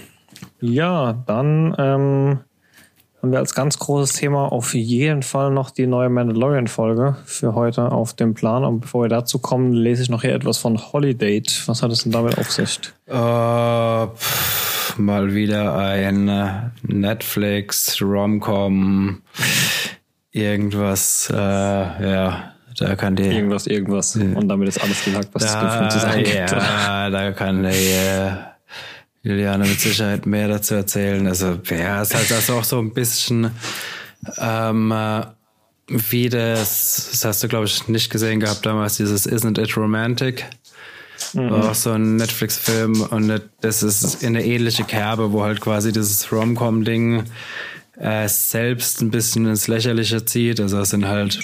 [0.59, 2.39] Ja, dann ähm,
[3.27, 7.91] haben wir als ganz großes Thema auf jeden Fall noch die neue Mandalorian-Folge für heute
[7.91, 8.63] auf dem Plan.
[8.63, 11.43] Und bevor wir dazu kommen, lese ich noch hier etwas von Holiday.
[11.65, 12.79] Was hat es denn damit auf sich?
[13.05, 13.11] Äh,
[14.15, 19.21] pff, mal wieder ein äh, Netflix, Romcom,
[20.31, 23.23] irgendwas, äh, ja, da kann die.
[23.23, 24.15] Irgendwas, irgendwas.
[24.15, 26.51] Und damit ist alles gesagt, was es Da, zu sagen gibt.
[26.51, 28.31] ja, da kann die äh,
[29.27, 31.27] Juliane mit Sicherheit mehr dazu erzählen.
[31.27, 33.51] Also, ja, es ist halt also auch so ein bisschen
[34.39, 35.25] ähm, äh,
[35.87, 40.45] wie das, das hast du, glaube ich, nicht gesehen gehabt damals, dieses Isn't It Romantic?
[41.33, 45.91] War auch so ein Netflix-Film und das ist in eine ähnliche Kerbe, wo halt quasi
[45.91, 47.23] dieses Rom-Com-Ding
[47.99, 50.59] äh, selbst ein bisschen ins Lächerliche zieht.
[50.59, 51.39] Also es sind halt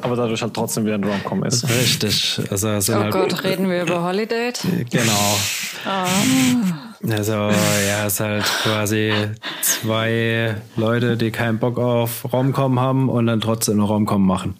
[0.00, 1.68] Aber dadurch halt trotzdem wieder ein Rom-Com ist.
[1.68, 2.40] richtig.
[2.50, 4.52] Also Oh halt Gott, reden wir über Holiday?
[4.90, 5.38] Genau.
[7.10, 9.12] Also, ja, es ist halt quasi
[9.62, 14.56] zwei Leute, die keinen Bock auf Romcom haben und dann trotzdem eine Romcom machen.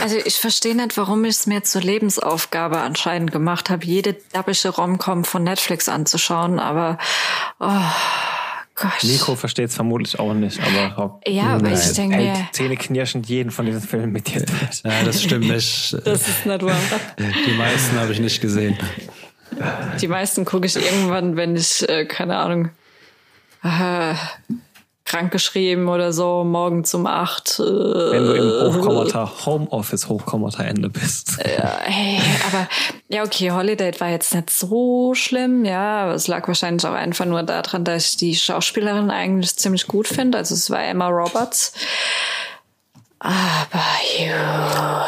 [0.00, 4.70] Also ich verstehe nicht, warum ich es mir zur Lebensaufgabe anscheinend gemacht habe, jede dabbische
[4.70, 6.98] Romcom von Netflix anzuschauen, aber
[7.60, 7.66] oh
[8.74, 9.02] Gott.
[9.02, 13.50] Nico versteht es vermutlich auch nicht, aber Ja, aber ich denke mir, Zähne knirschend jeden
[13.50, 14.44] von diesen Filmen mit dir.
[14.84, 15.96] Ja, das stimmt nicht.
[16.04, 16.76] das ist nicht wahr.
[17.18, 18.78] Die meisten habe ich nicht gesehen.
[20.00, 22.70] Die meisten gucke ich irgendwann, wenn ich, äh, keine Ahnung,
[23.62, 24.14] äh,
[25.08, 27.58] krankgeschrieben oder so, morgen um acht.
[27.58, 31.38] Äh, Wenn du im Hochkommata, Homeoffice Hochkommata Ende bist.
[31.38, 32.68] Ja, hey, aber
[33.08, 37.24] ja, okay, Holiday war jetzt nicht so schlimm, ja, aber es lag wahrscheinlich auch einfach
[37.24, 40.38] nur daran, dass ich die Schauspielerin eigentlich ziemlich gut finde.
[40.38, 41.72] Also es war Emma Roberts.
[43.18, 43.82] Aber
[44.18, 45.06] ja.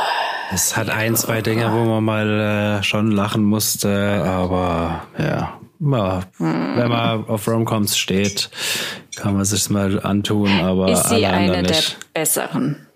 [0.53, 5.61] Es hat ein, zwei Dinge, wo man mal äh, schon lachen musste, aber ja.
[5.83, 8.51] Ja, wenn man auf Romcoms steht,
[9.17, 12.13] kann man sich mal antun, aber Ist sie alle eine anderen der nicht.
[12.13, 12.87] besseren?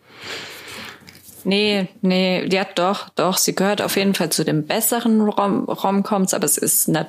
[1.44, 6.34] Nee, nee, ja doch, doch, sie gehört auf jeden Fall zu den besseren Rom Romcoms,
[6.34, 7.06] aber es ist nicht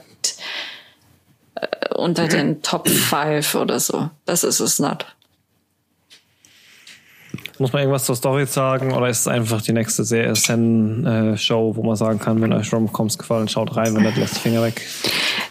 [1.55, 4.09] äh, unter den Top 5 oder so.
[4.25, 5.14] Das ist es nicht.
[7.57, 11.95] Muss man irgendwas zur Story sagen oder ist es einfach die nächste Sen-Show, wo man
[11.95, 14.81] sagen kann, wenn euch Romcoms gefallen, schaut rein, wenn nicht, lasst die Finger weg.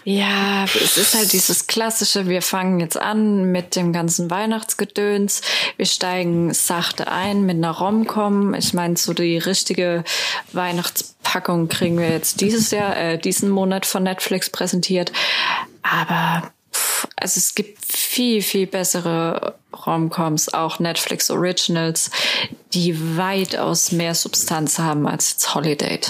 [0.04, 5.40] Ja, es ist halt dieses klassische, wir fangen jetzt an mit dem ganzen Weihnachtsgedöns.
[5.78, 8.52] Wir steigen sachte ein mit einer Romcom.
[8.52, 10.04] Ich meine, so die richtige
[10.52, 15.10] Weihnachtspackung kriegen wir jetzt dieses Jahr, äh, diesen Monat von Netflix präsentiert.
[15.82, 16.50] Aber
[17.16, 19.54] also es gibt viel, viel bessere
[19.86, 22.10] Romcoms, auch Netflix Originals,
[22.72, 26.00] die weitaus mehr Substanz haben als jetzt Holiday.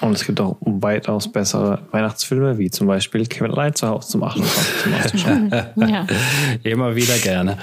[0.00, 4.22] Und es gibt auch weitaus bessere Weihnachtsfilme, wie zum Beispiel Kevin Allein zu Hause zum
[4.22, 4.86] 28.
[4.86, 5.50] Mal anzuschauen.
[5.90, 6.06] Ja.
[6.62, 7.58] Immer wieder gerne.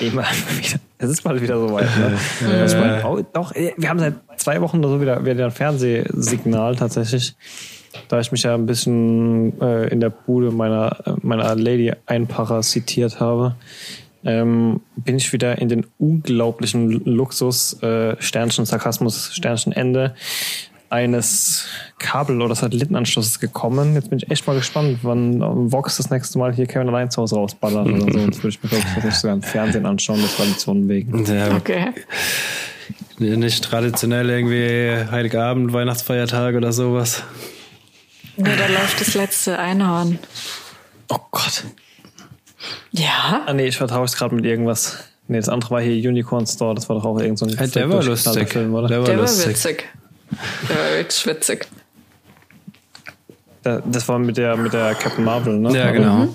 [0.00, 0.24] Immer
[0.60, 0.78] wieder.
[0.98, 1.88] Es ist bald wieder soweit.
[1.96, 2.18] Ne?
[2.42, 5.50] Das war- oh, doch, äh, wir haben seit zwei Wochen oder so wieder, wieder ein
[5.50, 7.34] Fernsehsignal tatsächlich.
[8.08, 13.54] Da ich mich ja ein bisschen äh, in der Bude meiner, meiner Lady einparasitiert habe,
[14.24, 20.14] ähm, bin ich wieder in den unglaublichen Luxus, äh, Sternchen Sarkasmus, Sternchen Ende
[20.88, 21.66] eines
[21.98, 23.94] Kabel- oder Satellitenanschlusses gekommen.
[23.94, 25.40] Jetzt bin ich echt mal gespannt, wann
[25.72, 28.18] Vox das nächste Mal hier Kevin allein zu Hause rausballert oder so.
[28.20, 31.24] Jetzt würde ich mir, glaube ich, sogar im Fernsehen anschauen, der Tradition wegen.
[31.24, 31.86] Ja, Okay.
[33.18, 37.22] nicht traditionell irgendwie Heiligabend, Weihnachtsfeiertag oder sowas.
[38.36, 40.18] Nee, da läuft das letzte Einhorn.
[41.08, 41.64] Oh Gott.
[42.90, 43.42] Ja?
[43.46, 44.98] Ah nee, ich vertausche es gerade mit irgendwas.
[45.28, 47.68] Nee, das andere war hier Unicorn Store, das war doch auch irgend so ein Hey,
[47.68, 48.48] der war lustig.
[48.48, 48.88] Film, oder?
[48.88, 49.48] Der war Der war lustig.
[49.48, 49.84] witzig.
[50.68, 51.66] Der war wirklich witzig.
[53.62, 55.76] Da- Das war mit der, mit der Captain Marvel, ne?
[55.76, 56.28] Ja, genau.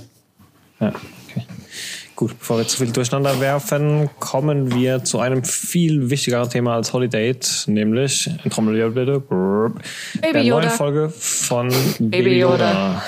[0.80, 0.98] Ja, okay.
[2.22, 6.94] Gut, bevor wir zu viel durcheinander werfen, kommen wir zu einem viel wichtigeren Thema als
[6.94, 9.20] Holiday, nämlich in Trommelwirbel bitte.
[9.20, 9.74] brrr,
[10.22, 10.70] Baby der neuen.
[10.70, 12.70] Folge von Baby Baby Yoda.
[12.70, 13.04] Yoda.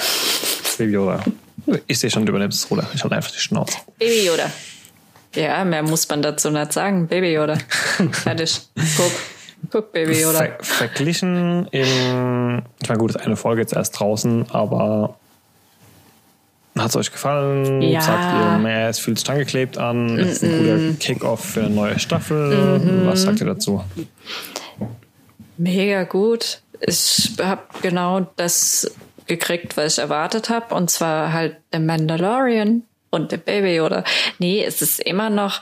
[0.80, 1.24] Baby Yoda.
[1.86, 2.88] Ich sehe schon, du übernimmst das Ruder.
[2.96, 3.78] Ich halte einfach die Schnauze.
[4.00, 4.50] Baby Yoda.
[5.36, 7.08] Ja, mehr muss man dazu nicht sagen.
[7.08, 7.60] Baby Yoda.
[8.14, 8.62] Fertig.
[8.98, 9.12] Guck.
[9.70, 10.40] Guck, Baby Yoda.
[10.40, 15.20] Ver verglichen im, ich meine, gut, ist eine Folge jetzt erst draußen, aber
[16.78, 17.82] hat es euch gefallen?
[17.82, 18.02] Ja.
[18.02, 21.70] Sagt ihr, mehr, es fühlt sich angeklebt an, es ist ein guter Kick-Off für eine
[21.70, 22.80] neue Staffel.
[22.80, 23.06] Mhm.
[23.06, 23.84] Was sagt ihr dazu?
[25.58, 26.62] Mega gut.
[26.82, 28.92] Ich habe genau das
[29.28, 30.74] gekriegt, was ich erwartet habe.
[30.74, 34.04] Und zwar halt der Mandalorian und der Baby Yoda.
[34.40, 35.62] Nee, es ist immer noch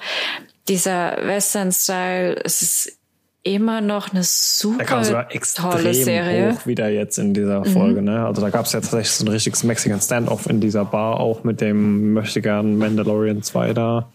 [0.67, 2.41] dieser Western-Style.
[2.43, 2.97] Es ist
[3.43, 6.53] immer noch eine Da kam sogar super extrem tolle Serie.
[6.53, 7.65] hoch wieder jetzt in dieser Mhm.
[7.65, 8.01] Folge.
[8.01, 8.25] Ne?
[8.25, 11.43] Also da gab es ja tatsächlich so ein richtiges Mexican Standoff in dieser Bar, auch
[11.43, 14.09] mit dem Möchtegern Mandalorian 2 da.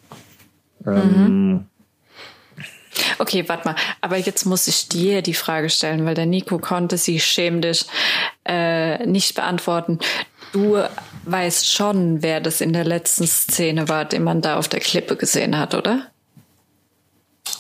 [0.87, 1.67] Ähm,
[3.19, 3.77] Okay, warte mal.
[4.01, 7.85] Aber jetzt muss ich dir die Frage stellen, weil der Nico konnte sie schäm dich
[8.47, 9.99] äh, nicht beantworten.
[10.53, 10.79] Du
[11.25, 15.17] weißt schon, wer das in der letzten Szene war, den man da auf der Klippe
[15.17, 16.07] gesehen hat, oder?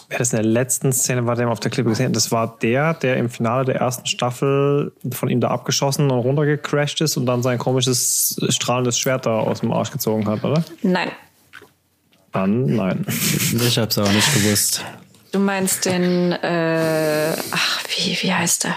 [0.09, 2.95] Wer das in der letzten Szene war, der auf der Klippe gesehen das war der,
[2.95, 7.43] der im Finale der ersten Staffel von ihm da abgeschossen und runtergecrashed ist und dann
[7.43, 10.63] sein komisches strahlendes Schwert da aus dem Arsch gezogen hat, oder?
[10.83, 11.11] Nein.
[12.33, 13.05] Dann nein.
[13.09, 14.85] Ich hab's auch nicht gewusst.
[15.33, 18.77] Du meinst den, äh, ach, wie, wie heißt er?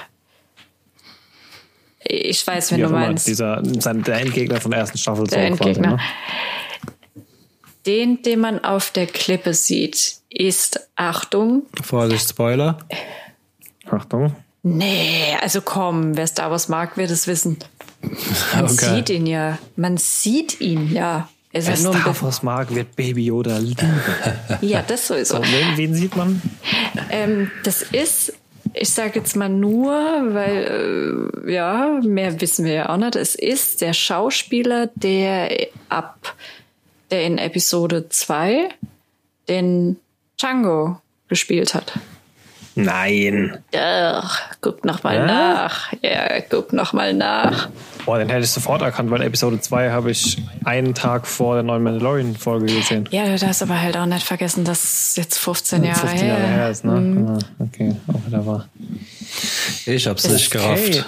[2.03, 3.27] Ich weiß, wen Wie du meinst.
[3.27, 5.27] dieser, sein, der Endgegner von der ersten Staffel.
[5.27, 5.91] Der so quasi, Endgegner.
[5.97, 5.99] ne?
[7.90, 12.78] Den, den man auf der Klippe sieht, ist, Achtung, Vorsicht, Spoiler.
[13.90, 14.36] Achtung.
[14.62, 17.58] Nee, also komm, wer Star Wars mag, wird es wissen.
[18.54, 18.96] Man Okay.
[18.96, 19.58] sieht ihn ja.
[19.76, 21.30] Man sieht ihn ja.
[21.52, 22.22] Ist Wer ja nur Star.
[22.22, 24.00] Wars mag, wird Baby Yoda lieben.
[24.62, 25.38] Ja, das sowieso.
[25.38, 26.42] So, wen, wen sieht man?
[27.10, 28.34] Ähm, das ist,
[28.76, 33.16] ich sage jetzt mal nur, weil äh, ja, mehr wissen wir ja auch nicht.
[33.16, 35.50] Es ist der Schauspieler, der
[35.90, 36.36] ab,
[37.12, 38.70] der in Episode 2
[39.47, 39.97] den
[40.38, 41.93] Django gespielt hat.
[42.76, 43.57] Nein.
[43.76, 45.26] Ach, guck noch mal ja?
[45.26, 45.93] nach.
[46.01, 47.70] Ja, guck noch mal nach.
[48.05, 51.64] Boah, den hätte ich sofort erkannt, weil Episode 2 habe ich einen Tag vor der
[51.64, 53.10] neuen Mandalorian-Folge gesehen.
[53.12, 56.41] Ja, du darfst aber halt auch nicht vergessen, dass es jetzt 15 Jahre 15 Jahre
[56.41, 56.91] her, her ist, ne?
[56.93, 57.39] Mhm.
[57.60, 58.70] Okay, auch wieder wahr.
[59.86, 61.05] Ich hab's ist nicht gerafft.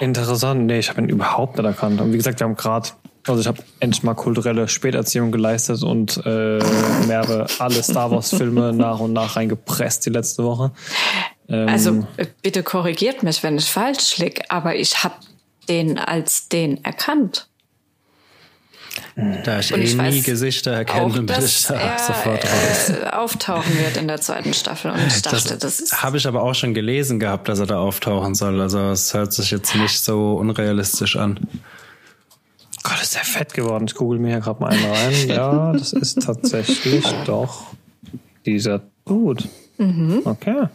[0.00, 0.66] Interessant.
[0.66, 2.00] Nee, ich habe ihn überhaupt nicht erkannt.
[2.00, 2.88] Und wie gesagt, wir haben gerade
[3.26, 6.58] also ich habe endlich mal kulturelle Späterziehung geleistet und äh,
[7.06, 10.72] mehrere alle Star Wars Filme nach und nach reingepresst die letzte Woche.
[11.48, 12.06] Ähm, also
[12.42, 15.14] bitte korrigiert mich, wenn ich falsch liege, aber ich habe
[15.68, 17.48] den als den erkannt.
[19.44, 22.90] Da ich und eh ich nie Gesichter erkenne, bin ich da sofort raus.
[22.90, 24.90] Äh, auftauchen wird in der zweiten Staffel.
[24.90, 26.02] Und ich dachte, das, das ist.
[26.02, 28.60] Habe ich aber auch schon gelesen gehabt, dass er da auftauchen soll.
[28.60, 31.40] Also es hört sich jetzt nicht so unrealistisch an.
[32.88, 33.86] Gott, ist der fett geworden.
[33.88, 35.28] Ich google mir hier gerade mal einen rein.
[35.28, 37.66] Ja, das ist tatsächlich doch
[38.44, 39.44] dieser Dude.
[39.78, 40.22] Mhm.
[40.24, 40.68] Okay.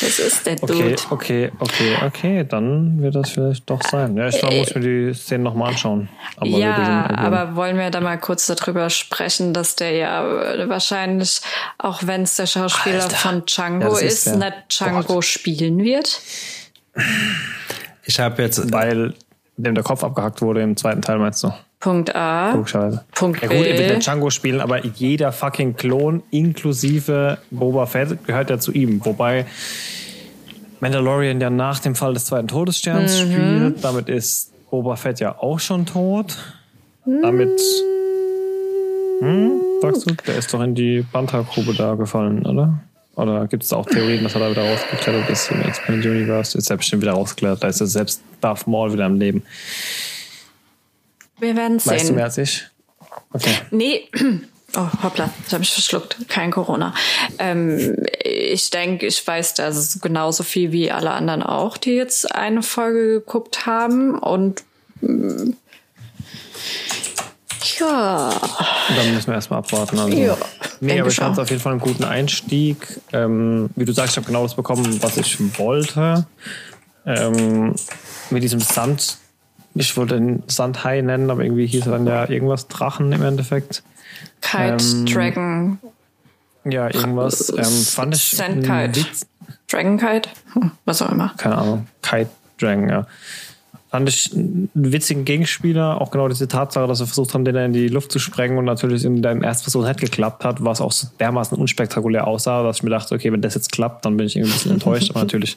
[0.00, 0.74] Das ist der Dude.
[0.74, 2.44] Okay, okay, okay, okay.
[2.44, 4.16] Dann wird das vielleicht doch sein.
[4.16, 6.08] Ja, ich äh, muss mir die Szene nochmal anschauen.
[6.36, 11.40] Aber ja, aber wollen wir da mal kurz darüber sprechen, dass der ja wahrscheinlich,
[11.78, 13.16] auch wenn es der Schauspieler Alter.
[13.16, 15.24] von Django ja, ist, ist nicht Django Gott.
[15.24, 16.20] spielen wird?
[18.04, 18.72] Ich habe jetzt.
[18.72, 19.14] Weil
[19.64, 21.52] dem der Kopf abgehackt wurde im zweiten Teil, meinst du?
[21.80, 22.52] Punkt A.
[22.54, 23.04] Logischerweise.
[23.12, 23.68] Punkt ja, gut, B.
[23.68, 28.72] er wird den Django spielen, aber jeder fucking Klon, inklusive Boba Fett, gehört ja zu
[28.72, 29.04] ihm.
[29.04, 29.46] Wobei
[30.80, 33.32] Mandalorian ja nach dem Fall des zweiten Todessterns mhm.
[33.32, 33.84] spielt.
[33.84, 36.36] Damit ist Boba Fett ja auch schon tot.
[37.04, 37.22] Mhm.
[37.22, 37.60] Damit.
[39.20, 40.14] Hm, sagst du?
[40.26, 42.80] Der ist doch in die Banta-Grube da gefallen, oder?
[43.18, 46.56] Oder gibt es da auch Theorien, dass er da wieder rausgeklettert ist im Expanded Universe?
[46.56, 47.64] Ist er bestimmt wieder rausgeklettert.
[47.64, 49.42] Da ist er selbst Darth Maul wieder am Leben.
[51.40, 51.92] Wir werden sehen.
[51.92, 52.64] Weißt du mehr als ich?
[53.32, 53.54] Okay.
[53.70, 54.08] Nee.
[54.76, 56.28] Oh, hoppla, ich habe mich verschluckt.
[56.28, 56.92] Kein Corona.
[57.38, 62.62] Ähm, ich denke, ich weiß das genauso viel wie alle anderen auch, die jetzt eine
[62.62, 64.18] Folge geguckt haben.
[64.18, 64.64] Und
[65.00, 65.52] mm,
[67.78, 68.30] ja.
[68.96, 69.98] Dann müssen wir erstmal abwarten.
[69.98, 70.16] Also.
[70.16, 70.36] Ja.
[70.80, 73.00] Nee, aber ich fand es auf jeden Fall einen guten Einstieg.
[73.12, 76.26] Ähm, wie du sagst, ich habe genau das bekommen, was ich wollte.
[77.06, 77.74] Ähm,
[78.30, 79.18] mit diesem Sand,
[79.74, 83.82] ich wollte den Sandhai nennen, aber irgendwie hieß er dann ja irgendwas Drachen im Endeffekt.
[84.40, 85.78] Kite, ähm, Dragon.
[86.64, 87.50] Ja, irgendwas.
[87.50, 88.30] Ähm, fand ich.
[88.30, 89.06] Sandkite.
[89.70, 90.28] Dragon Kite?
[90.54, 91.34] Hm, was auch immer.
[91.36, 91.86] Keine Ahnung.
[92.02, 93.06] Kite Dragon, ja
[93.90, 96.00] fand ich einen witzigen Gegenspieler.
[96.00, 98.66] Auch genau diese Tatsache, dass wir versucht haben, den in die Luft zu sprengen und
[98.66, 102.78] natürlich in deinem ersten Versuch nicht geklappt hat, was auch so dermaßen unspektakulär aussah, dass
[102.78, 105.10] ich mir dachte, okay, wenn das jetzt klappt, dann bin ich irgendwie ein bisschen enttäuscht.
[105.10, 105.56] Aber natürlich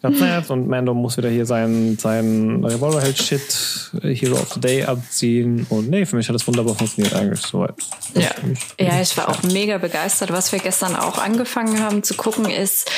[0.00, 5.64] klappt es und Mando muss wieder hier sein, sein Revolverheld-Shit Hero of the Day abziehen.
[5.68, 7.74] Und nee, für mich hat das wunderbar funktioniert eigentlich soweit.
[8.14, 8.30] Ja.
[8.78, 10.32] ja, ich war auch mega begeistert.
[10.32, 12.90] Was wir gestern auch angefangen haben zu gucken, ist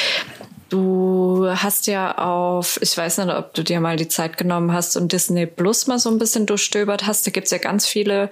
[0.74, 4.96] Du hast ja auf, ich weiß nicht, ob du dir mal die Zeit genommen hast
[4.96, 7.24] und Disney Plus mal so ein bisschen durchstöbert hast.
[7.24, 8.28] Da gibt's ja ganz viele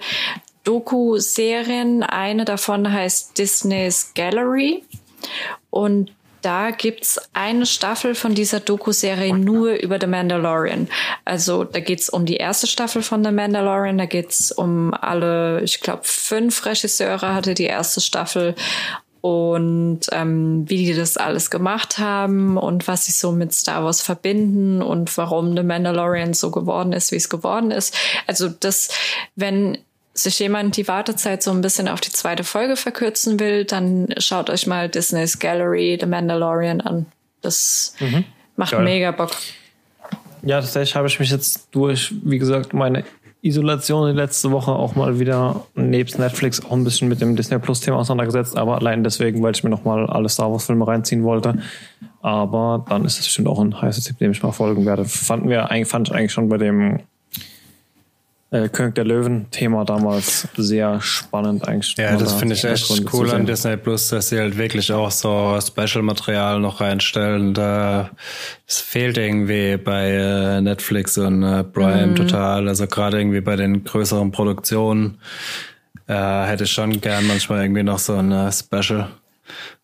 [0.65, 2.03] Doku-Serien.
[2.03, 4.83] Eine davon heißt Disney's Gallery.
[5.69, 10.89] Und da gibt's eine Staffel von dieser Doku-Serie nur über The Mandalorian.
[11.23, 15.79] Also da geht's um die erste Staffel von The Mandalorian, da geht's um alle, ich
[15.79, 18.55] glaube, fünf Regisseure hatte die erste Staffel
[19.23, 24.01] und ähm, wie die das alles gemacht haben und was sie so mit Star Wars
[24.01, 27.95] verbinden und warum The Mandalorian so geworden ist, wie es geworden ist.
[28.27, 28.89] Also das,
[29.37, 29.77] wenn
[30.13, 34.49] sich jemand die Wartezeit so ein bisschen auf die zweite Folge verkürzen will, dann schaut
[34.49, 37.05] euch mal Disney's Gallery, The Mandalorian an.
[37.39, 38.25] Das mhm.
[38.57, 38.83] macht Geil.
[38.83, 39.31] mega Bock.
[40.41, 43.05] Ja, tatsächlich habe ich mich jetzt durch, wie gesagt, meine
[43.43, 47.59] Isolation die letzte Woche auch mal wieder nebst Netflix auch ein bisschen mit dem Disney
[47.59, 51.23] Plus Thema auseinandergesetzt, aber allein deswegen, weil ich mir nochmal alle Star Wars Filme reinziehen
[51.23, 51.57] wollte.
[52.21, 55.03] Aber dann ist es bestimmt auch ein heißes Tipp, dem ich mal folgen werde.
[55.03, 56.99] Fanden wir fand ich eigentlich schon bei dem
[58.53, 61.95] äh, König der Löwen-Thema damals sehr spannend eigentlich.
[61.97, 65.09] Ja, das da finde ich echt cool an Disney Plus, dass sie halt wirklich auch
[65.09, 67.55] so Special-Material noch reinstellen.
[67.55, 68.11] Da
[68.67, 72.15] es fehlt irgendwie bei äh, Netflix und äh, Prime mhm.
[72.15, 72.67] total.
[72.67, 75.17] Also gerade irgendwie bei den größeren Produktionen
[76.07, 79.09] äh, hätte ich schon gern manchmal irgendwie noch so ein äh, Special.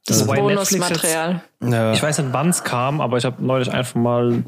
[0.05, 1.41] Das also Bonusmaterial.
[1.63, 1.93] Ja.
[1.93, 4.43] Ich weiß nicht, wann es kam, aber ich habe neulich einfach mal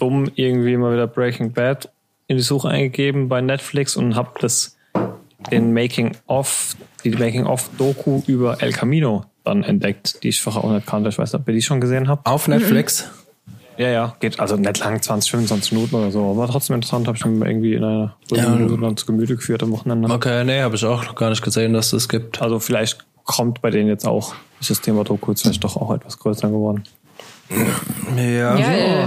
[0.00, 1.88] dumm irgendwie mal wieder Breaking Bad
[2.30, 4.76] in die Suche eingegeben bei Netflix und habe das
[5.50, 10.62] den Making of die Making of Doku über El Camino dann entdeckt, die ich vorher
[10.62, 11.08] auch nicht kannte.
[11.08, 12.28] Ich weiß nicht, ob ihr die schon gesehen habt.
[12.28, 13.10] Auf Netflix?
[13.78, 17.18] Ja, ja, geht also nicht lang, 20, 25 Minuten oder so, aber trotzdem interessant, habe
[17.18, 18.48] ich mir irgendwie in einer ja.
[18.50, 20.08] Minute dann zu Gemüte geführt am Wochenende.
[20.08, 22.40] Okay, nee, habe ich auch noch gar nicht gesehen, dass es das gibt.
[22.40, 25.92] Also vielleicht kommt bei denen jetzt auch, ist das Thema Doku jetzt vielleicht doch auch
[25.92, 26.84] etwas größer geworden.
[28.16, 28.56] Ja.
[28.56, 29.06] Ja, äh,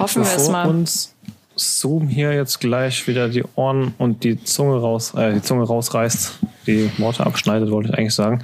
[0.00, 0.66] hoffen wir es mal.
[0.66, 1.14] uns
[1.60, 6.38] Zoom hier jetzt gleich wieder die Ohren und die Zunge raus, äh, die Zunge rausreißt,
[6.66, 8.42] die Worte abschneidet, wollte ich eigentlich sagen.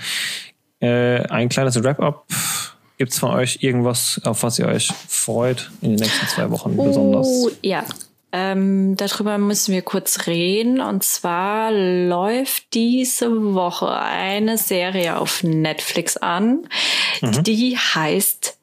[0.81, 2.27] Äh, ein kleines Wrap-up.
[2.99, 7.27] Gibt's von euch irgendwas, auf was ihr euch freut in den nächsten zwei Wochen besonders?
[7.27, 7.85] Oh, ja.
[8.33, 10.81] Ähm, darüber müssen wir kurz reden.
[10.81, 16.69] Und zwar läuft diese Woche eine Serie auf Netflix an,
[17.23, 18.59] die heißt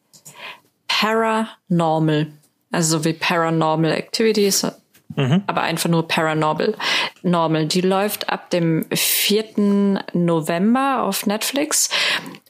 [0.88, 2.28] Paranormal.
[2.74, 4.67] Also so wie Paranormal Activities,
[5.15, 6.76] aber einfach nur Paranormal.
[7.21, 7.67] Normal.
[7.67, 9.99] Die läuft ab dem 4.
[10.13, 11.89] November auf Netflix.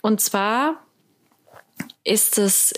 [0.02, 0.78] Und zwar
[2.06, 2.74] ist es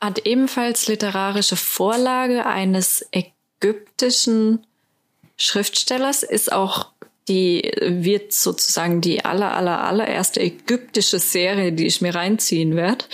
[0.00, 4.66] hat ebenfalls literarische Vorlage eines ägyptischen
[5.36, 6.88] Schriftstellers, ist auch
[7.28, 13.04] die wird sozusagen die aller aller allererste ägyptische Serie, die ich mir reinziehen werde.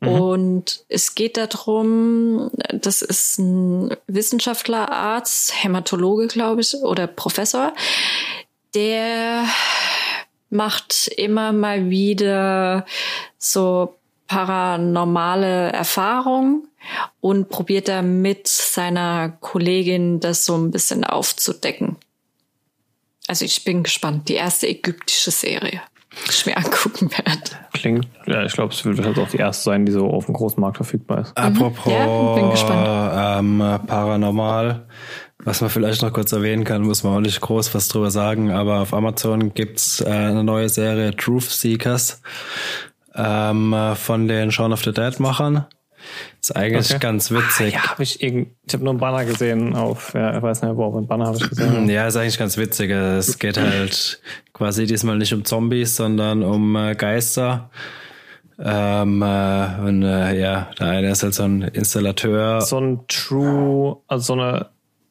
[0.00, 7.74] Und es geht darum, das ist ein Wissenschaftler, Arzt, Hämatologe, glaube ich, oder Professor,
[8.74, 9.44] der
[10.48, 12.86] macht immer mal wieder
[13.38, 13.94] so
[14.26, 16.68] paranormale Erfahrungen
[17.20, 21.96] und probiert da mit seiner Kollegin das so ein bisschen aufzudecken.
[23.26, 24.28] Also ich bin gespannt.
[24.28, 25.82] Die erste ägyptische Serie,
[26.46, 27.40] mir angucken werde.
[27.72, 30.34] Klingt, ja, ich glaube, es wird halt auch die erste sein, die so auf dem
[30.34, 31.36] großen Markt verfügbar ist.
[31.36, 33.38] Apropos Ja, bin gespannt.
[33.38, 34.86] Ähm, Paranormal,
[35.38, 38.50] was man vielleicht noch kurz erwähnen kann, muss man auch nicht groß was drüber sagen,
[38.50, 42.20] aber auf Amazon gibt's äh, eine neue Serie Truth Seekers
[43.14, 45.66] ähm, äh, von den Shaun of the Dead Machern.
[46.50, 46.98] Ist eigentlich Okay.
[47.00, 47.74] ganz witzig.
[47.74, 50.76] Ja, habe ich irgend, ich habe nur einen Banner gesehen auf, ja, ich weiß nicht,
[50.76, 51.88] wo auf einen Banner habe ich gesehen.
[51.90, 52.90] Ja, ist eigentlich ganz witzig.
[52.90, 54.20] Es geht halt
[54.52, 57.70] quasi diesmal nicht um Zombies, sondern um äh, Geister.
[58.62, 62.60] Ähm, äh, und äh, ja, der eine ist halt so ein Installateur.
[62.60, 64.66] so ein True, also so eine,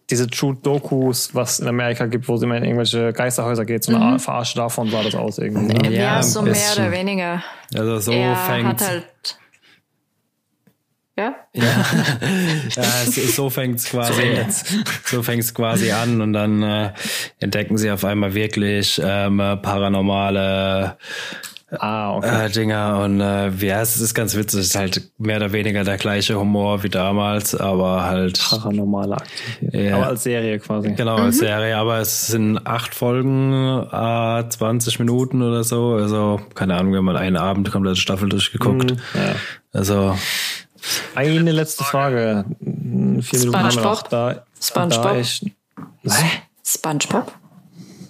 [0.09, 3.95] diese True Dokus, was in Amerika gibt, wo es immer in irgendwelche Geisterhäuser geht, so
[3.95, 5.73] eine Art Verarsche davon sah das aus irgendwie.
[5.73, 5.91] Ne?
[5.95, 7.41] Ja, Ja, so mehr oder weniger.
[7.73, 9.05] Also so er fängt hat halt.
[11.19, 11.35] Ja?
[11.53, 11.83] ja,
[13.03, 14.13] es, ist- so fängt's quasi
[15.05, 16.91] so fängt's quasi an und dann äh,
[17.39, 20.97] entdecken sie auf einmal wirklich ähm, äh, paranormale
[21.77, 22.45] Ah, okay.
[22.45, 25.83] äh, Dinger und äh, ja, es ist ganz witzig, es ist halt mehr oder weniger
[25.83, 29.89] der gleiche Humor wie damals, aber halt Paranormale Aktivität.
[29.89, 29.97] Ja.
[29.97, 30.93] Aber als Serie quasi.
[30.93, 36.75] genau als Serie, aber es sind acht Folgen, äh, 20 Minuten oder so, also keine
[36.75, 39.35] Ahnung, wenn man einen Abend komplette Staffel durchgeguckt, Ja.
[39.71, 40.17] also
[41.15, 42.45] Eine letzte Frage.
[42.61, 43.99] Hm, Vier Minuten haben wir noch.
[43.99, 44.09] SpongeBob?
[44.09, 45.03] Da, SpongeBob?
[45.03, 45.51] Da ich,
[46.65, 47.31] SpongeBob?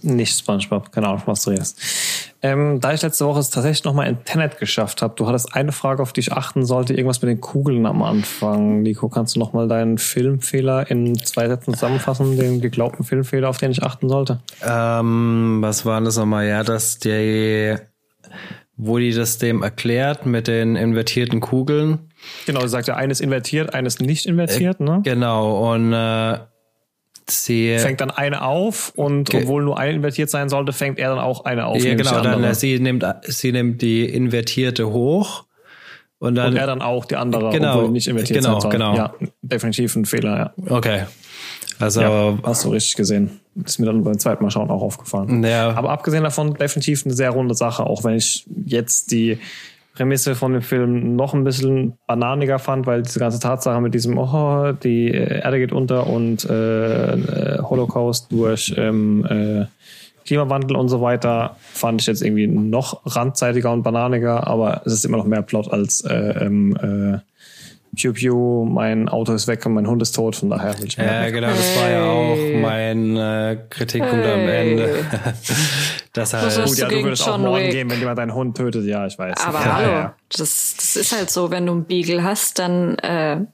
[0.01, 1.79] nicht SpongeBob, keine Ahnung, was du redest.
[2.41, 5.73] Ähm, da ich letzte Woche es tatsächlich nochmal in Tenet geschafft habe, du hattest eine
[5.73, 8.81] Frage, auf die ich achten sollte, irgendwas mit den Kugeln am Anfang.
[8.81, 13.71] Nico, kannst du nochmal deinen Filmfehler in zwei Sätzen zusammenfassen, den geglaubten Filmfehler, auf den
[13.71, 14.39] ich achten sollte?
[14.65, 16.47] Ähm, was war das nochmal?
[16.47, 17.75] Ja, dass die,
[18.77, 22.08] wo die das dem erklärt mit den invertierten Kugeln.
[22.45, 25.01] Genau, sagst ja, eines invertiert, eines nicht invertiert, ne?
[25.03, 26.39] Genau, und äh,
[27.29, 27.77] sie.
[27.79, 31.45] Fängt dann eine auf und obwohl nur eine invertiert sein sollte, fängt er dann auch
[31.45, 31.83] eine auf.
[31.83, 35.45] ja, genau, dann äh, sie nimmt, sie nimmt die invertierte hoch
[36.19, 36.51] und dann.
[36.53, 38.71] und er dann auch die andere, Genau, obwohl nicht invertiert genau, sein soll.
[38.71, 38.95] genau.
[38.95, 40.75] Ja, definitiv ein Fehler, ja.
[40.75, 41.03] okay.
[41.79, 42.37] Also, ja.
[42.43, 43.39] Hast du richtig gesehen.
[43.63, 45.43] Ist mir dann beim zweiten Mal schauen auch aufgefallen.
[45.45, 49.39] ja, Aber abgesehen davon definitiv eine sehr runde Sache, auch wenn ich jetzt die
[49.99, 54.17] Prämisse von dem Film noch ein bisschen bananiger fand, weil diese ganze Tatsache mit diesem,
[54.17, 59.65] oh, die äh, Erde geht unter und äh, äh, Holocaust durch ähm, äh,
[60.25, 65.03] Klimawandel und so weiter, fand ich jetzt irgendwie noch randzeitiger und bananiger, aber es ist
[65.03, 67.19] immer noch mehr Plot als äh, ähm, äh,
[67.97, 70.97] Pew Pew, mein Auto ist weg und mein Hund ist tot, von daher will ich
[70.97, 71.23] mehr.
[71.23, 74.71] ja, genau, das war ja auch mein äh, Kritikpunkt am Hey.
[74.71, 74.89] Ende.
[76.13, 77.71] das Was halt, Gut, ja, du würdest auch John morgen Wick?
[77.71, 79.37] gehen, wenn jemand deinen Hund tötet, ja, ich weiß.
[79.45, 80.15] Aber ja, hallo, Ja.
[80.29, 83.45] Das, das ist halt so, wenn du einen Beagle hast, dann äh,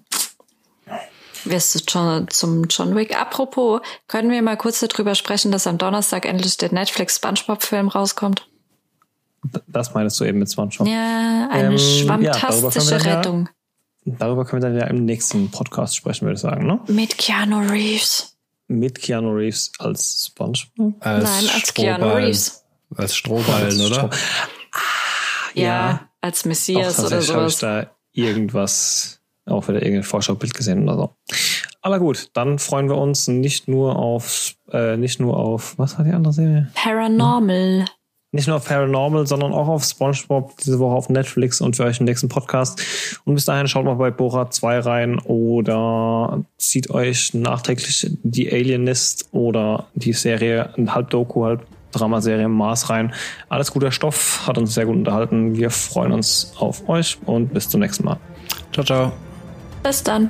[1.44, 3.20] wirst du schon zum John Wick.
[3.20, 8.48] Apropos, können wir mal kurz darüber sprechen, dass am Donnerstag endlich der Netflix SpongeBob-Film rauskommt?
[9.68, 10.88] Das meinst du eben mit SpongeBob.
[10.88, 13.50] Ja, eine Ähm, ja, schwammtastische ja- Rettung.
[14.08, 16.80] Darüber können wir dann ja im nächsten Podcast sprechen, würde ich sagen, ne?
[16.88, 18.35] Mit Keanu Reeves.
[18.68, 20.96] Mit Keanu Reeves als SpongeBob.
[21.00, 22.26] als Nein, als Keanu Strohballen.
[22.26, 22.66] Reeves.
[22.96, 24.10] Als Strohballen, oder?
[25.54, 26.10] Ja, Ja.
[26.22, 27.86] als Messias oder tatsächlich habe ich sowas.
[27.86, 31.16] da irgendwas, auch wieder irgendein Vorschaubild gesehen oder so.
[31.82, 36.06] Aber gut, dann freuen wir uns nicht nur auf, äh, nicht nur auf, was war
[36.06, 36.72] die andere Serie?
[36.74, 37.86] Paranormal.
[38.36, 41.98] Nicht nur auf Paranormal, sondern auch auf SpongeBob diese Woche auf Netflix und für euch
[41.98, 42.82] den nächsten Podcast.
[43.26, 49.30] Und bis dahin schaut mal bei Borat 2 rein oder zieht euch nachträglich die Alienist
[49.32, 53.14] oder die Serie, halb Doku, halb Dramaserie Mars rein.
[53.48, 55.56] Alles guter Stoff, hat uns sehr gut unterhalten.
[55.56, 58.18] Wir freuen uns auf euch und bis zum nächsten Mal.
[58.74, 59.12] Ciao, ciao.
[59.82, 60.30] Bis dann.